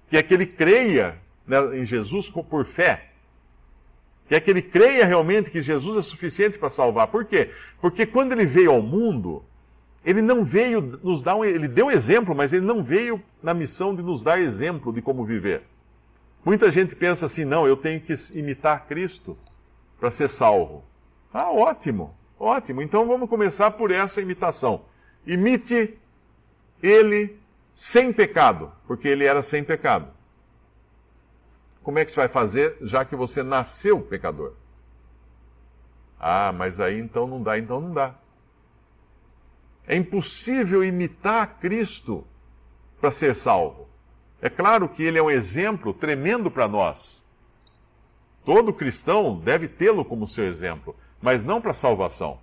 [0.09, 3.11] quer que ele creia né, em Jesus por fé.
[4.29, 7.09] Quer que ele creia realmente que Jesus é suficiente para salvar.
[7.09, 7.51] Por quê?
[7.81, 9.45] Porque quando ele veio ao mundo,
[10.05, 13.95] ele não veio nos dar um, ele deu exemplo, mas ele não veio na missão
[13.95, 15.63] de nos dar exemplo de como viver.
[16.45, 19.37] Muita gente pensa assim: "Não, eu tenho que imitar Cristo
[19.99, 20.85] para ser salvo".
[21.33, 22.15] Ah, ótimo.
[22.39, 22.83] Ótimo.
[22.83, 24.85] Então vamos começar por essa imitação.
[25.27, 25.99] Imite
[26.83, 27.39] ele
[27.75, 30.09] sem pecado, porque ele era sem pecado.
[31.83, 34.55] Como é que você vai fazer, já que você nasceu pecador?
[36.19, 38.15] Ah, mas aí então não dá, então não dá.
[39.87, 42.27] É impossível imitar Cristo
[43.01, 43.89] para ser salvo.
[44.45, 47.25] É claro que ele é um exemplo tremendo para nós.
[48.45, 52.39] Todo cristão deve tê-lo como seu exemplo, mas não para salvação.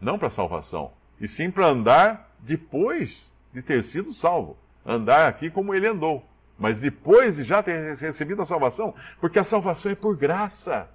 [0.00, 4.58] Não para salvação, e sim para andar depois de ter sido salvo.
[4.84, 6.28] Andar aqui como ele andou.
[6.58, 10.90] Mas depois de já ter recebido a salvação, porque a salvação é por graça.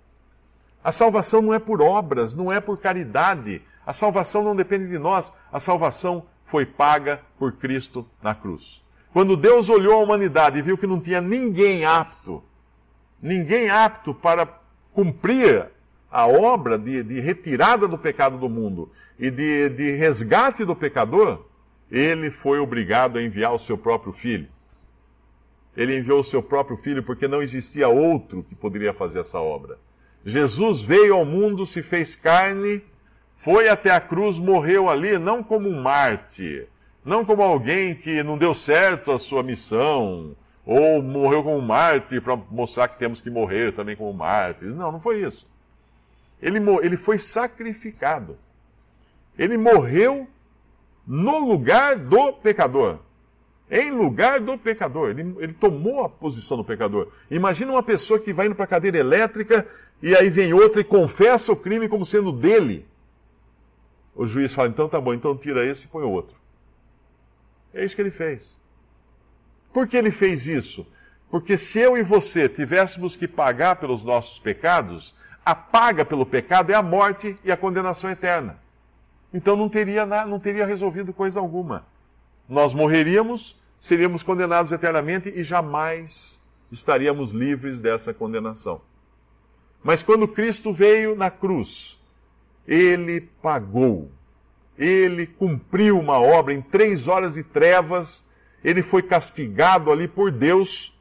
[0.84, 3.62] A salvação não é por obras, não é por caridade.
[3.88, 5.34] A salvação não depende de nós.
[5.50, 8.84] A salvação foi paga por Cristo na cruz.
[9.12, 12.44] Quando Deus olhou a humanidade e viu que não tinha ninguém apto,
[13.22, 14.48] ninguém apto para
[14.94, 15.68] cumprir
[16.12, 21.46] a obra de, de retirada do pecado do mundo e de, de resgate do pecador,
[21.92, 24.48] ele foi obrigado a enviar o seu próprio filho
[25.80, 29.78] ele enviou o seu próprio filho porque não existia outro que poderia fazer essa obra.
[30.26, 32.84] Jesus veio ao mundo, se fez carne,
[33.38, 36.68] foi até a cruz, morreu ali, não como um mártir,
[37.04, 40.36] não como alguém que não deu certo a sua missão,
[40.66, 44.68] ou morreu como mártir para mostrar que temos que morrer também como mártir.
[44.68, 45.48] Não, não foi isso.
[46.42, 48.38] Ele, ele foi sacrificado.
[49.38, 50.28] Ele morreu
[51.08, 53.00] no lugar do pecador
[53.70, 55.10] em lugar do pecador.
[55.10, 57.10] Ele, ele tomou a posição do pecador.
[57.30, 59.68] Imagina uma pessoa que vai indo para a cadeira elétrica
[60.02, 62.86] e aí vem outra e confessa o crime como sendo dele.
[64.16, 66.39] O juiz fala: então tá bom, então tira esse e põe outro.
[67.74, 68.58] É isso que ele fez.
[69.74, 70.86] Por que ele fez isso?
[71.30, 76.72] Porque se eu e você tivéssemos que pagar pelos nossos pecados, a paga pelo pecado
[76.72, 78.60] é a morte e a condenação eterna.
[79.34, 81.86] Então não teria, não teria resolvido coisa alguma.
[82.48, 86.40] Nós morreríamos seríamos condenados eternamente e jamais
[86.72, 88.82] estaríamos livres dessa condenação.
[89.82, 91.98] Mas quando Cristo veio na cruz,
[92.68, 94.12] ele pagou,
[94.80, 98.26] ele cumpriu uma obra em três horas de trevas,
[98.64, 100.98] ele foi castigado ali por Deus,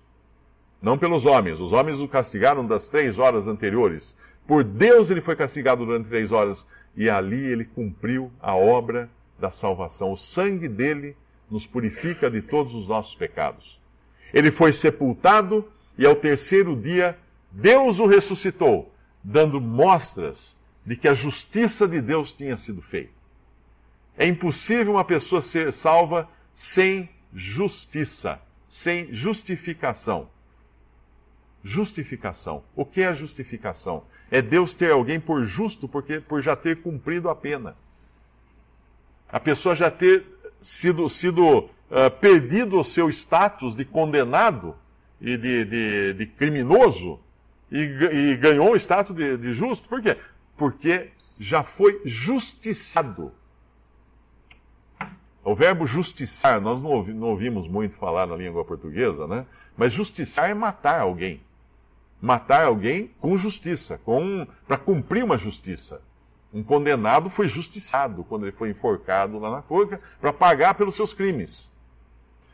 [0.83, 1.61] não pelos homens.
[1.61, 4.17] Os homens o castigaram das três horas anteriores.
[4.49, 9.51] Por Deus ele foi castigado durante três horas e ali ele cumpriu a obra da
[9.51, 10.13] salvação.
[10.13, 11.17] O sangue dele
[11.49, 13.81] nos purifica de todos os nossos pecados.
[14.35, 17.17] Ele foi sepultado e ao terceiro dia
[17.53, 23.18] Deus o ressuscitou, dando mostras de que a justiça de Deus tinha sido feita.
[24.19, 30.29] É impossível uma pessoa ser salva sem justiça, sem justificação.
[31.63, 32.65] Justificação.
[32.75, 34.03] O que é justificação?
[34.29, 37.77] É Deus ter alguém por justo porque por já ter cumprido a pena.
[39.29, 40.27] A pessoa já ter
[40.61, 44.75] sido, sido uh, perdido o seu status de condenado
[45.21, 47.21] e de, de, de criminoso
[47.71, 49.89] e, e, ganhou o status de, de justo.
[49.89, 50.17] Por quê?
[50.57, 53.33] Porque já foi justiciado.
[55.49, 59.47] O verbo justiciar, nós não, ouvi, não ouvimos muito falar na língua portuguesa, né?
[59.79, 61.41] Mas justiciar é matar alguém.
[62.21, 66.03] Matar alguém com justiça, com para cumprir uma justiça.
[66.53, 71.15] Um condenado foi justiciado quando ele foi enforcado lá na forca para pagar pelos seus
[71.15, 71.73] crimes.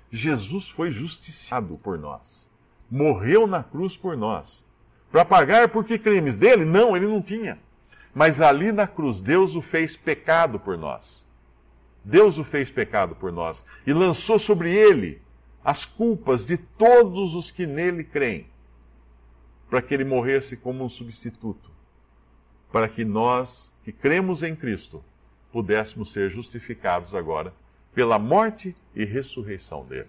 [0.09, 2.49] Jesus foi justiciado por nós.
[2.89, 4.63] Morreu na cruz por nós.
[5.11, 6.37] Para pagar por que crimes?
[6.37, 6.65] Dele?
[6.65, 7.59] Não, ele não tinha.
[8.15, 11.25] Mas ali na cruz, Deus o fez pecado por nós.
[12.05, 15.23] Deus o fez pecado por nós e lançou sobre ele
[15.65, 18.47] as culpas de todos os que nele creem,
[19.71, 21.71] para que ele morresse como um substituto,
[22.71, 25.03] para que nós que cremos em Cristo
[25.51, 27.55] pudéssemos ser justificados agora
[27.95, 30.09] pela morte e ressurreição dele.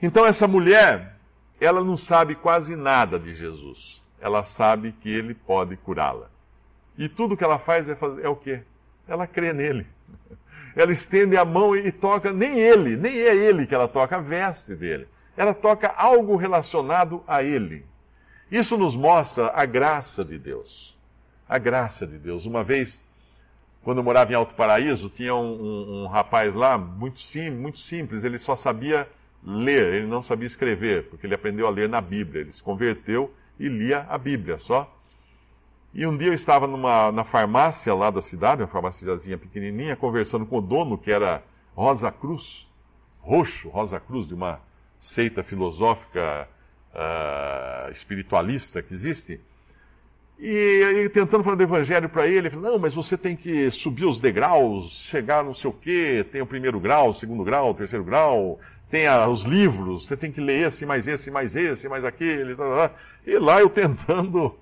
[0.00, 1.16] Então essa mulher,
[1.60, 4.02] ela não sabe quase nada de Jesus.
[4.20, 6.30] Ela sabe que ele pode curá-la.
[6.96, 8.62] E tudo que ela faz é, fazer, é o quê?
[9.06, 9.86] Ela crê nele.
[10.76, 14.20] Ela estende a mão e toca, nem ele, nem é ele que ela toca, a
[14.20, 15.06] veste dele.
[15.36, 17.84] Ela toca algo relacionado a ele.
[18.50, 20.96] Isso nos mostra a graça de Deus.
[21.48, 22.46] A graça de Deus.
[22.46, 23.00] Uma vez,
[23.82, 27.78] quando eu morava em Alto Paraíso, tinha um, um, um rapaz lá, muito, sim, muito
[27.78, 29.08] simples, ele só sabia
[29.44, 32.40] ler, ele não sabia escrever, porque ele aprendeu a ler na Bíblia.
[32.40, 34.90] Ele se converteu e lia a Bíblia só.
[35.94, 40.44] E um dia eu estava numa, na farmácia lá da cidade, uma farmáciazinha pequenininha, conversando
[40.44, 42.66] com o dono, que era Rosa Cruz,
[43.20, 44.60] roxo, Rosa Cruz, de uma
[44.98, 46.48] seita filosófica
[46.92, 49.40] uh, espiritualista que existe.
[50.36, 53.70] E, e, tentando falar do evangelho para ele, ele falou, não, mas você tem que
[53.70, 57.70] subir os degraus, chegar não sei o quê, tem o primeiro grau, o segundo grau,
[57.70, 58.58] o terceiro grau,
[58.90, 62.56] tem a, os livros, você tem que ler esse, mais esse, mais esse, mais aquele.
[62.56, 62.94] Tá, tá, tá.
[63.24, 64.58] E lá eu tentando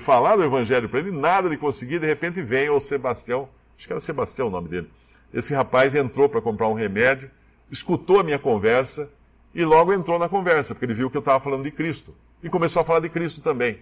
[0.00, 3.92] falar do evangelho para ele, nada de conseguir, de repente vem o Sebastião, acho que
[3.92, 4.90] era Sebastião o nome dele.
[5.32, 7.30] Esse rapaz entrou para comprar um remédio,
[7.70, 9.08] escutou a minha conversa
[9.54, 12.14] e logo entrou na conversa, porque ele viu que eu estava falando de Cristo.
[12.42, 13.80] E começou a falar de Cristo também.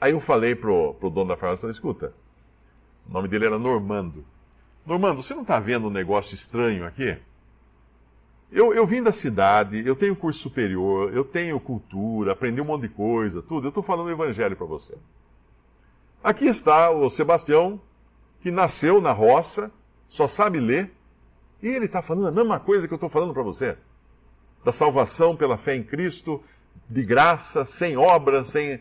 [0.00, 2.14] Aí eu falei pro, pro dono da farmácia, falei, escuta,
[3.08, 4.24] o nome dele era Normando.
[4.86, 7.16] Normando, você não está vendo um negócio estranho aqui?
[8.50, 12.82] Eu, eu vim da cidade, eu tenho curso superior, eu tenho cultura, aprendi um monte
[12.82, 13.66] de coisa, tudo.
[13.66, 14.96] Eu estou falando o evangelho para você.
[16.24, 17.80] Aqui está o Sebastião,
[18.40, 19.70] que nasceu na roça,
[20.08, 20.90] só sabe ler,
[21.62, 23.76] e ele está falando a mesma coisa que eu estou falando para você.
[24.64, 26.42] Da salvação pela fé em Cristo,
[26.88, 28.80] de graça, sem obras, sem.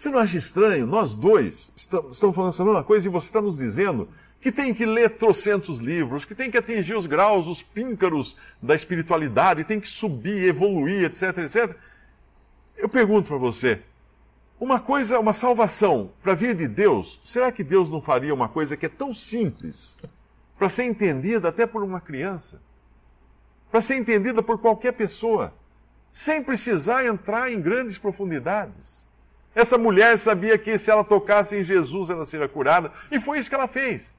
[0.00, 0.86] Você não acha estranho?
[0.86, 4.08] Nós dois estamos falando essa mesma coisa e você está nos dizendo
[4.40, 8.74] que tem que ler trocentos livros, que tem que atingir os graus, os píncaros da
[8.74, 11.76] espiritualidade, tem que subir, evoluir, etc, etc.
[12.78, 13.82] Eu pergunto para você,
[14.58, 18.78] uma coisa, uma salvação para vir de Deus, será que Deus não faria uma coisa
[18.78, 19.98] que é tão simples
[20.58, 22.58] para ser entendida até por uma criança?
[23.70, 25.52] Para ser entendida por qualquer pessoa,
[26.10, 29.09] sem precisar entrar em grandes profundidades.
[29.54, 33.48] Essa mulher sabia que se ela tocasse em Jesus ela seria curada, e foi isso
[33.48, 34.14] que ela fez.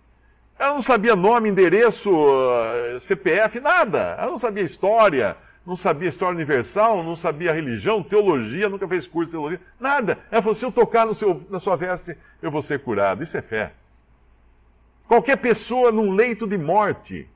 [0.59, 4.15] Ela não sabia nome, endereço, eh, CPF, nada.
[4.19, 9.27] Ela não sabia história, não sabia história universal, não sabia religião, teologia, nunca fez curso
[9.27, 10.19] de teologia, nada.
[10.29, 13.23] Ela falou: se eu tocar no seu, na sua veste, eu vou ser curado.
[13.23, 13.73] Isso é fé.
[15.07, 17.27] Qualquer pessoa num leito de morte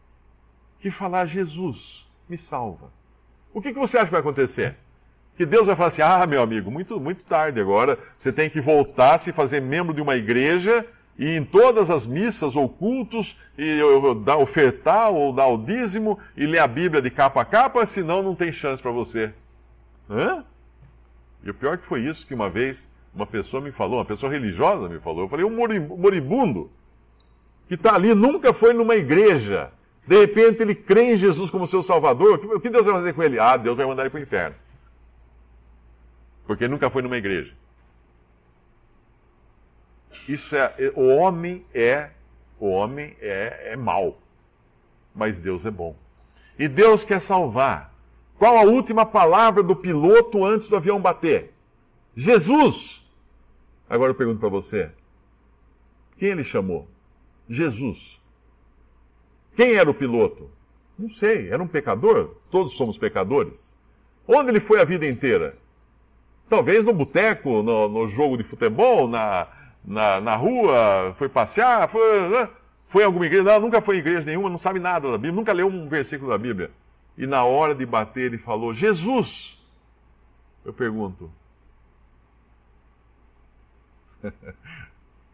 [0.79, 2.91] que falar, Jesus, me salva.
[3.53, 4.75] O que, que você acha que vai acontecer?
[5.35, 8.61] Que Deus vai falar assim: ah, meu amigo, muito, muito tarde agora, você tem que
[8.61, 10.85] voltar, se fazer membro de uma igreja
[11.17, 13.79] e em todas as missas ou cultos, e
[14.23, 18.21] dar ofertar ou dar o dízimo e ler a Bíblia de capa a capa, senão
[18.21, 19.31] não tem chance para você.
[20.09, 20.43] Hã?
[21.43, 24.29] E o pior que foi isso que uma vez uma pessoa me falou, uma pessoa
[24.29, 25.55] religiosa me falou, eu falei, um
[25.97, 26.69] moribundo
[27.67, 29.71] que está ali, nunca foi numa igreja,
[30.05, 33.23] de repente ele crê em Jesus como seu Salvador, o que Deus vai fazer com
[33.23, 33.39] ele?
[33.39, 34.55] Ah, Deus vai mandar ele para o inferno.
[36.45, 37.53] Porque nunca foi numa igreja.
[40.27, 42.10] Isso é, o homem é,
[42.60, 44.19] o homem é, é mau,
[45.13, 45.95] mas Deus é bom.
[46.58, 47.93] E Deus quer salvar.
[48.38, 51.53] Qual a última palavra do piloto antes do avião bater?
[52.15, 53.05] Jesus.
[53.89, 54.91] Agora eu pergunto para você:
[56.17, 56.88] quem ele chamou?
[57.47, 58.19] Jesus.
[59.55, 60.49] Quem era o piloto?
[60.97, 62.36] Não sei, era um pecador?
[62.49, 63.73] Todos somos pecadores.
[64.27, 65.58] Onde ele foi a vida inteira?
[66.49, 69.47] Talvez no boteco, no, no jogo de futebol, na,
[69.84, 72.49] na, na rua, foi passear, foi, né?
[72.89, 73.43] foi em alguma igreja?
[73.43, 76.30] Não, nunca foi em igreja nenhuma, não sabe nada da Bíblia, nunca leu um versículo
[76.30, 76.72] da Bíblia.
[77.17, 79.59] E na hora de bater ele falou, Jesus!
[80.63, 81.32] Eu pergunto,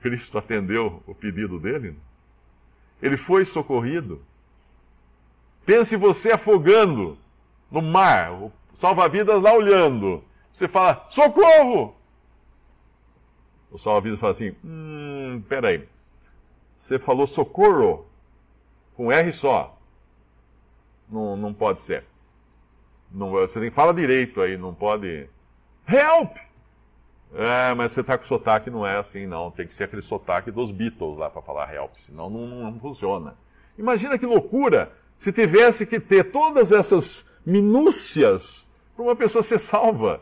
[0.01, 1.95] Cristo atendeu o pedido dele?
[3.01, 4.21] Ele foi socorrido?
[5.65, 7.17] Pense você afogando
[7.69, 10.23] no mar, salva-vidas lá olhando.
[10.53, 11.95] Você fala, socorro!
[13.71, 15.87] O salva-vidas fala assim: hum, peraí.
[16.75, 18.05] Você falou socorro
[18.95, 19.77] com R só.
[21.09, 22.03] Não, não pode ser.
[23.11, 25.29] Não, você tem fala direito aí, não pode.
[25.87, 26.37] Help!
[27.33, 29.49] É, mas você tá com sotaque, não é assim, não.
[29.51, 32.79] Tem que ser aquele sotaque dos Beatles lá para falar help, senão não, não, não
[32.79, 33.35] funciona.
[33.77, 40.21] Imagina que loucura se tivesse que ter todas essas minúcias para uma pessoa ser salva.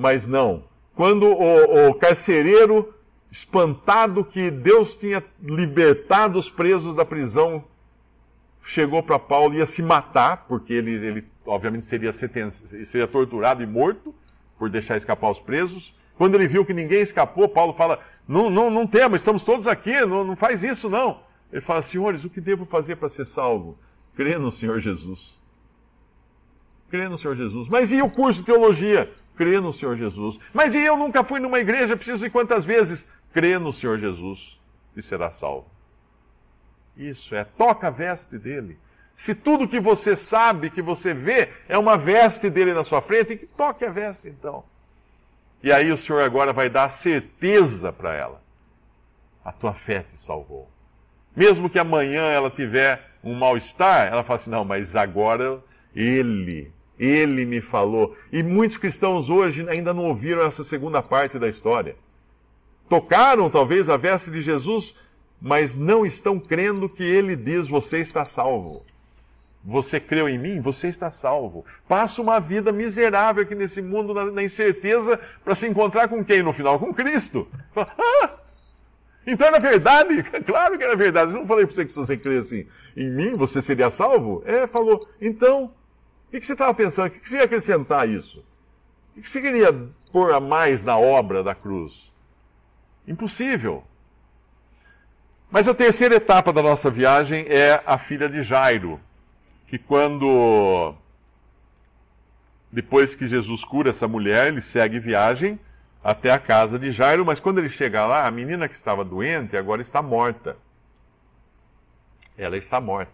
[0.00, 0.64] Mas não.
[0.94, 2.94] Quando o, o carcereiro,
[3.30, 7.62] espantado que Deus tinha libertado os presos da prisão,
[8.64, 13.66] chegou para Paulo e ia se matar, porque ele, ele obviamente seria, seria torturado e
[13.66, 14.14] morto
[14.58, 15.94] por deixar escapar os presos.
[16.16, 20.00] Quando ele viu que ninguém escapou, Paulo fala: Não, não, não temos, estamos todos aqui,
[20.06, 21.20] não, não faz isso não.
[21.52, 23.78] Ele fala: Senhores, o que devo fazer para ser salvo?
[24.16, 25.38] Crê no Senhor Jesus.
[26.88, 27.68] Crê no Senhor Jesus.
[27.68, 29.12] Mas e o curso de teologia?
[29.40, 30.38] Crê no Senhor Jesus.
[30.52, 33.10] Mas e eu nunca fui numa igreja, preciso ir quantas vezes?
[33.32, 34.60] Crê no Senhor Jesus
[34.94, 35.66] e será salvo.
[36.94, 38.78] Isso é, toca a veste dele.
[39.14, 43.34] Se tudo que você sabe, que você vê, é uma veste dele na sua frente,
[43.34, 44.62] que toque a veste então.
[45.62, 48.42] E aí o Senhor agora vai dar certeza para ela.
[49.42, 50.70] A tua fé te salvou.
[51.34, 55.64] Mesmo que amanhã ela tiver um mal-estar, ela fala assim: não, mas agora
[55.96, 56.70] ele,
[57.00, 58.14] ele me falou.
[58.30, 61.96] E muitos cristãos hoje ainda não ouviram essa segunda parte da história.
[62.90, 64.94] Tocaram talvez a veste de Jesus,
[65.40, 68.84] mas não estão crendo que ele diz: você está salvo.
[69.64, 70.60] Você creu em mim?
[70.60, 71.64] Você está salvo.
[71.88, 76.42] Passa uma vida miserável aqui nesse mundo, na, na incerteza, para se encontrar com quem
[76.42, 76.78] no final?
[76.78, 77.48] Com Cristo.
[77.76, 78.36] Ah,
[79.26, 80.22] então era verdade?
[80.44, 81.32] Claro que era verdade.
[81.32, 84.42] Eu não falei para você que se você cresce em mim, você seria salvo?
[84.44, 85.06] É, falou.
[85.20, 85.72] Então,
[86.30, 87.08] o que, você estava pensando?
[87.08, 88.44] O que, que você ia acrescentar a isso?
[89.16, 89.72] O que você queria
[90.12, 92.10] pôr a mais na obra da cruz?
[93.06, 93.84] Impossível.
[95.50, 99.00] Mas a terceira etapa da nossa viagem é a filha de Jairo
[99.70, 100.92] que quando
[102.72, 105.60] depois que Jesus cura essa mulher, ele segue viagem
[106.02, 109.56] até a casa de Jairo, mas quando ele chega lá, a menina que estava doente
[109.56, 110.56] agora está morta.
[112.36, 113.12] Ela está morta.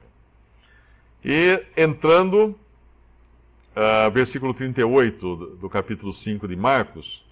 [1.23, 2.59] E entrando,
[3.77, 7.25] uh, versículo 38 do, do capítulo 5 de Marcos,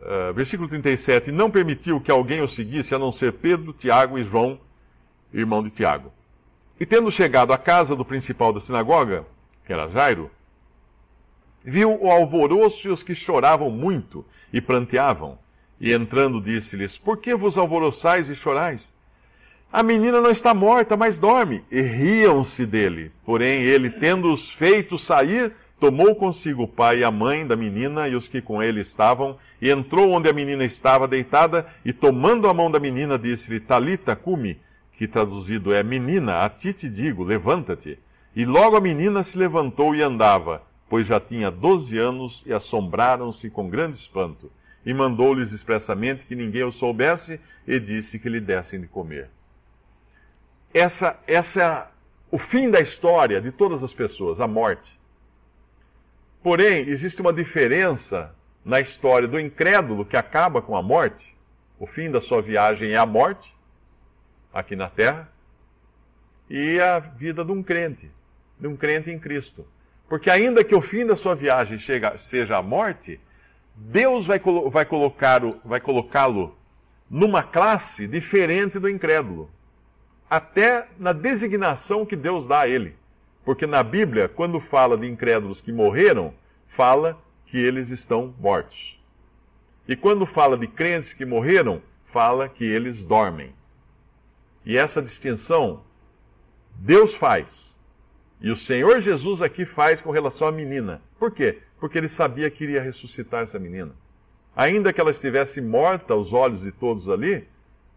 [0.00, 4.24] uh, versículo 37, não permitiu que alguém o seguisse a não ser Pedro, Tiago e
[4.24, 4.58] João,
[5.32, 6.12] irmão de Tiago.
[6.80, 9.26] E tendo chegado à casa do principal da sinagoga,
[9.64, 10.30] que era Jairo,
[11.64, 15.38] viu o alvoroço e os que choravam muito e pranteavam.
[15.80, 18.94] E entrando, disse-lhes: Por que vos alvoroçais e chorais?
[19.76, 21.62] A menina não está morta, mas dorme.
[21.70, 23.12] E riam-se dele.
[23.26, 28.16] Porém, ele, tendo-os feito sair, tomou consigo o pai e a mãe da menina e
[28.16, 32.54] os que com ele estavam, e entrou onde a menina estava deitada, e tomando a
[32.54, 34.58] mão da menina, disse-lhe: Talita, cume
[34.96, 37.98] que traduzido é menina, a ti te digo, levanta-te.
[38.34, 43.50] E logo a menina se levantou e andava, pois já tinha doze anos, e assombraram-se
[43.50, 44.50] com grande espanto.
[44.86, 49.28] E mandou-lhes expressamente que ninguém o soubesse, e disse que lhe dessem de comer.
[50.76, 51.86] Essa, essa é
[52.30, 55.00] o fim da história de todas as pessoas, a morte.
[56.42, 61.34] Porém, existe uma diferença na história do incrédulo que acaba com a morte.
[61.78, 63.56] O fim da sua viagem é a morte
[64.52, 65.32] aqui na terra,
[66.50, 68.10] e a vida de um crente,
[68.60, 69.66] de um crente em Cristo.
[70.06, 73.18] Porque ainda que o fim da sua viagem chega, seja a morte,
[73.74, 74.38] Deus vai,
[75.64, 76.54] vai colocá-lo
[77.08, 79.55] numa classe diferente do incrédulo.
[80.28, 82.96] Até na designação que Deus dá a ele.
[83.44, 86.34] Porque na Bíblia, quando fala de incrédulos que morreram,
[86.66, 87.16] fala
[87.46, 89.00] que eles estão mortos.
[89.86, 93.54] E quando fala de crentes que morreram, fala que eles dormem.
[94.64, 95.84] E essa distinção
[96.74, 97.74] Deus faz.
[98.40, 101.00] E o Senhor Jesus aqui faz com relação à menina.
[101.18, 101.60] Por quê?
[101.78, 103.92] Porque ele sabia que iria ressuscitar essa menina.
[104.54, 107.46] Ainda que ela estivesse morta aos olhos de todos ali,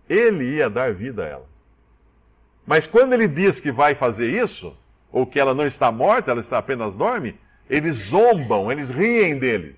[0.07, 1.48] ele ia dar vida a ela.
[2.69, 4.77] Mas quando ele diz que vai fazer isso,
[5.11, 7.35] ou que ela não está morta, ela está apenas dorme,
[7.67, 9.75] eles zombam, eles riem dele.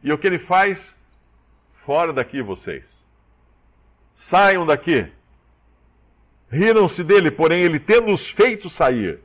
[0.00, 0.96] E o que ele faz?
[1.84, 2.84] Fora daqui vocês.
[4.14, 5.10] Saiam daqui.
[6.48, 9.18] Riram-se dele, porém ele, tendo-os feito sair,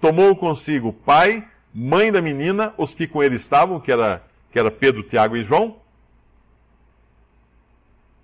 [0.00, 1.44] tomou consigo pai,
[1.74, 5.42] mãe da menina, os que com ele estavam, que era, que era Pedro, Tiago e
[5.42, 5.80] João,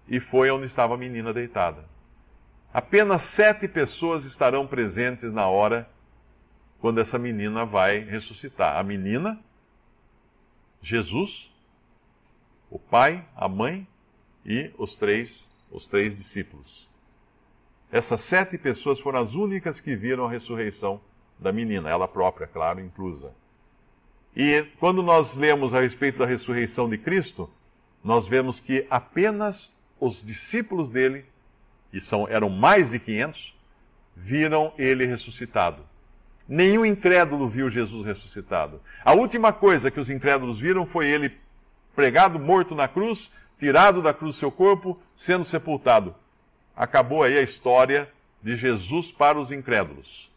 [0.06, 1.89] e foi onde estava a menina deitada.
[2.72, 5.88] Apenas sete pessoas estarão presentes na hora
[6.80, 8.78] quando essa menina vai ressuscitar.
[8.78, 9.40] A menina,
[10.80, 11.50] Jesus,
[12.70, 13.86] o pai, a mãe
[14.46, 16.88] e os três, os três discípulos.
[17.90, 21.00] Essas sete pessoas foram as únicas que viram a ressurreição
[21.38, 23.32] da menina, ela própria, claro, inclusa.
[24.36, 27.50] E quando nós lemos a respeito da ressurreição de Cristo,
[28.04, 31.24] nós vemos que apenas os discípulos dele,
[31.92, 33.54] e são, eram mais de 500,
[34.16, 35.82] viram ele ressuscitado.
[36.48, 38.80] Nenhum incrédulo viu Jesus ressuscitado.
[39.04, 41.32] A última coisa que os incrédulos viram foi ele
[41.94, 46.14] pregado, morto na cruz, tirado da cruz seu corpo, sendo sepultado.
[46.74, 48.10] Acabou aí a história
[48.42, 50.30] de Jesus para os incrédulos.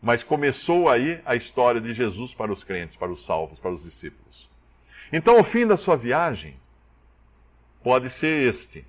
[0.00, 3.82] Mas começou aí a história de Jesus para os crentes, para os salvos, para os
[3.82, 4.48] discípulos.
[5.12, 6.54] Então, o fim da sua viagem
[7.82, 8.84] pode ser este: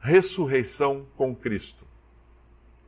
[0.00, 1.84] ressurreição com Cristo.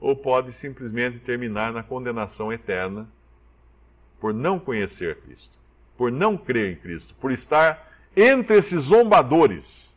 [0.01, 3.09] Ou pode simplesmente terminar na condenação eterna
[4.21, 5.57] por não conhecer Cristo,
[5.97, 9.95] por não crer em Cristo, por estar entre esses zombadores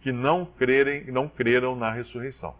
[0.00, 2.54] que não crerem, não creram na ressurreição.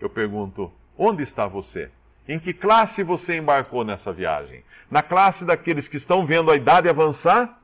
[0.00, 1.90] Eu pergunto: onde está você?
[2.28, 4.64] Em que classe você embarcou nessa viagem?
[4.90, 7.62] Na classe daqueles que estão vendo a idade avançar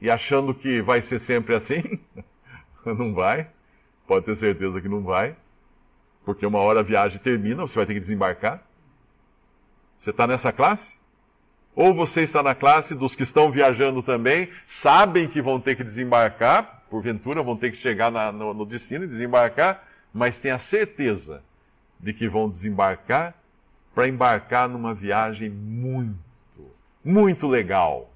[0.00, 1.82] e achando que vai ser sempre assim?
[2.98, 3.48] não vai.
[4.06, 5.36] Pode ter certeza que não vai.
[6.24, 8.62] Porque uma hora a viagem termina, você vai ter que desembarcar.
[9.98, 10.98] Você está nessa classe?
[11.74, 15.84] Ou você está na classe dos que estão viajando também, sabem que vão ter que
[15.84, 20.58] desembarcar, porventura vão ter que chegar na, no, no destino e desembarcar, mas tem a
[20.58, 21.42] certeza
[21.98, 23.34] de que vão desembarcar
[23.94, 26.16] para embarcar numa viagem muito,
[27.04, 28.10] muito legal,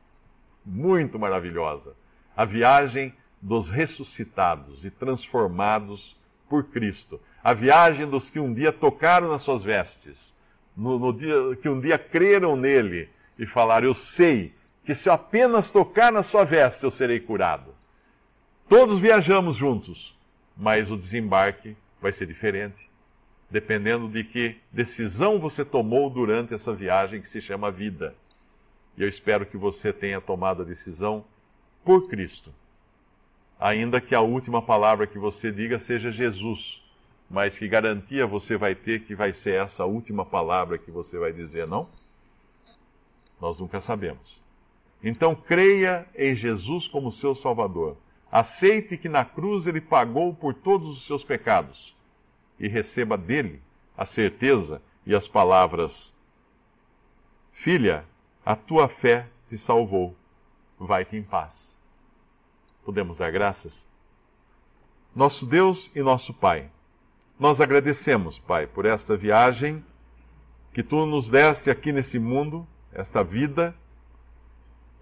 [0.64, 1.94] muito maravilhosa.
[2.36, 3.14] A viagem
[3.44, 6.16] dos ressuscitados e transformados
[6.48, 7.20] por Cristo.
[7.42, 10.34] A viagem dos que um dia tocaram nas suas vestes,
[10.74, 15.12] no, no dia, que um dia creram nele e falaram: Eu sei que se eu
[15.12, 17.74] apenas tocar na sua veste eu serei curado.
[18.66, 20.16] Todos viajamos juntos,
[20.56, 22.88] mas o desembarque vai ser diferente,
[23.50, 28.14] dependendo de que decisão você tomou durante essa viagem que se chama vida.
[28.96, 31.26] E eu espero que você tenha tomado a decisão
[31.84, 32.50] por Cristo.
[33.58, 36.82] Ainda que a última palavra que você diga seja Jesus,
[37.30, 41.32] mas que garantia você vai ter que vai ser essa última palavra que você vai
[41.32, 41.88] dizer, não?
[43.40, 44.42] Nós nunca sabemos.
[45.02, 47.96] Então creia em Jesus como seu Salvador.
[48.30, 51.94] Aceite que na cruz ele pagou por todos os seus pecados
[52.58, 53.62] e receba dele
[53.96, 56.14] a certeza e as palavras:
[57.52, 58.04] Filha,
[58.44, 60.16] a tua fé te salvou.
[60.78, 61.73] Vai-te em paz.
[62.84, 63.86] Podemos dar graças?
[65.14, 66.70] Nosso Deus e nosso Pai,
[67.38, 69.84] nós agradecemos, Pai, por esta viagem
[70.72, 73.74] que tu nos deste aqui nesse mundo, esta vida,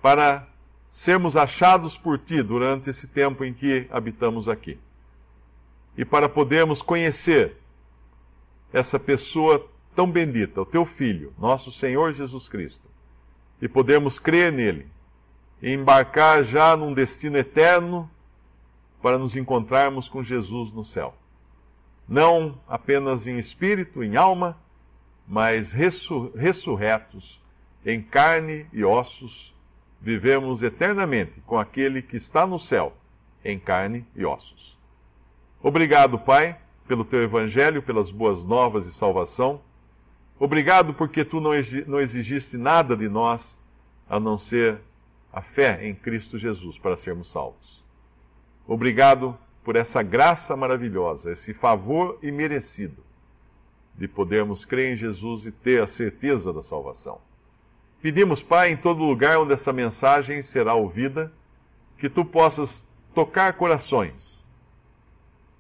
[0.01, 0.47] para
[0.91, 4.79] sermos achados por ti durante esse tempo em que habitamos aqui
[5.97, 7.57] e para podermos conhecer
[8.73, 12.89] essa pessoa tão bendita, o teu Filho, nosso Senhor Jesus Cristo,
[13.61, 14.92] e podermos crer nele
[15.63, 18.11] embarcar já num destino eterno
[19.01, 21.15] para nos encontrarmos com Jesus no céu.
[22.09, 24.57] Não apenas em espírito, em alma,
[25.27, 27.41] mas ressurretos
[27.85, 29.55] em carne e ossos,
[30.01, 32.93] vivemos eternamente com aquele que está no céu,
[33.45, 34.77] em carne e ossos.
[35.63, 39.61] Obrigado, Pai, pelo teu evangelho, pelas boas novas de salvação.
[40.39, 43.57] Obrigado porque tu não exigiste nada de nós
[44.09, 44.81] a não ser
[45.33, 47.83] a fé em Cristo Jesus para sermos salvos.
[48.67, 53.03] Obrigado por essa graça maravilhosa, esse favor imerecido
[53.95, 57.21] de podermos crer em Jesus e ter a certeza da salvação.
[58.01, 61.33] Pedimos, Pai, em todo lugar onde essa mensagem será ouvida,
[61.97, 64.43] que tu possas tocar corações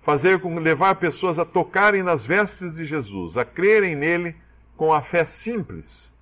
[0.02, 4.36] fazer com levar pessoas a tocarem nas vestes de Jesus, a crerem nele
[4.76, 6.12] com a fé simples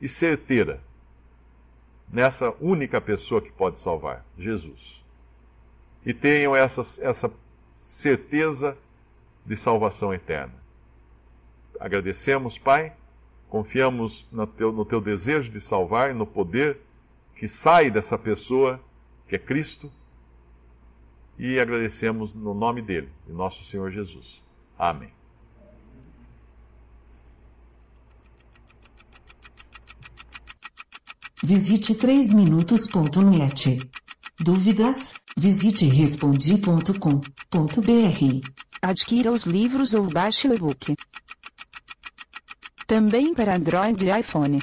[0.00, 0.80] e certeira
[2.08, 5.02] nessa única pessoa que pode salvar, Jesus.
[6.04, 7.30] E tenham essa, essa
[7.78, 8.76] certeza
[9.44, 10.54] de salvação eterna.
[11.78, 12.92] Agradecemos, Pai,
[13.48, 16.78] confiamos no teu, no teu desejo de salvar e no poder
[17.34, 18.80] que sai dessa pessoa,
[19.28, 19.90] que é Cristo
[21.38, 24.42] e agradecemos no nome dele, de nosso Senhor Jesus.
[24.78, 25.15] Amém.
[31.48, 33.88] Visite 3minutos.net.
[34.36, 35.12] Dúvidas?
[35.36, 38.50] Visite respondi.com.br.
[38.82, 40.96] Adquira os livros ou baixe o e-book.
[42.84, 44.58] Também para Android e iPhone.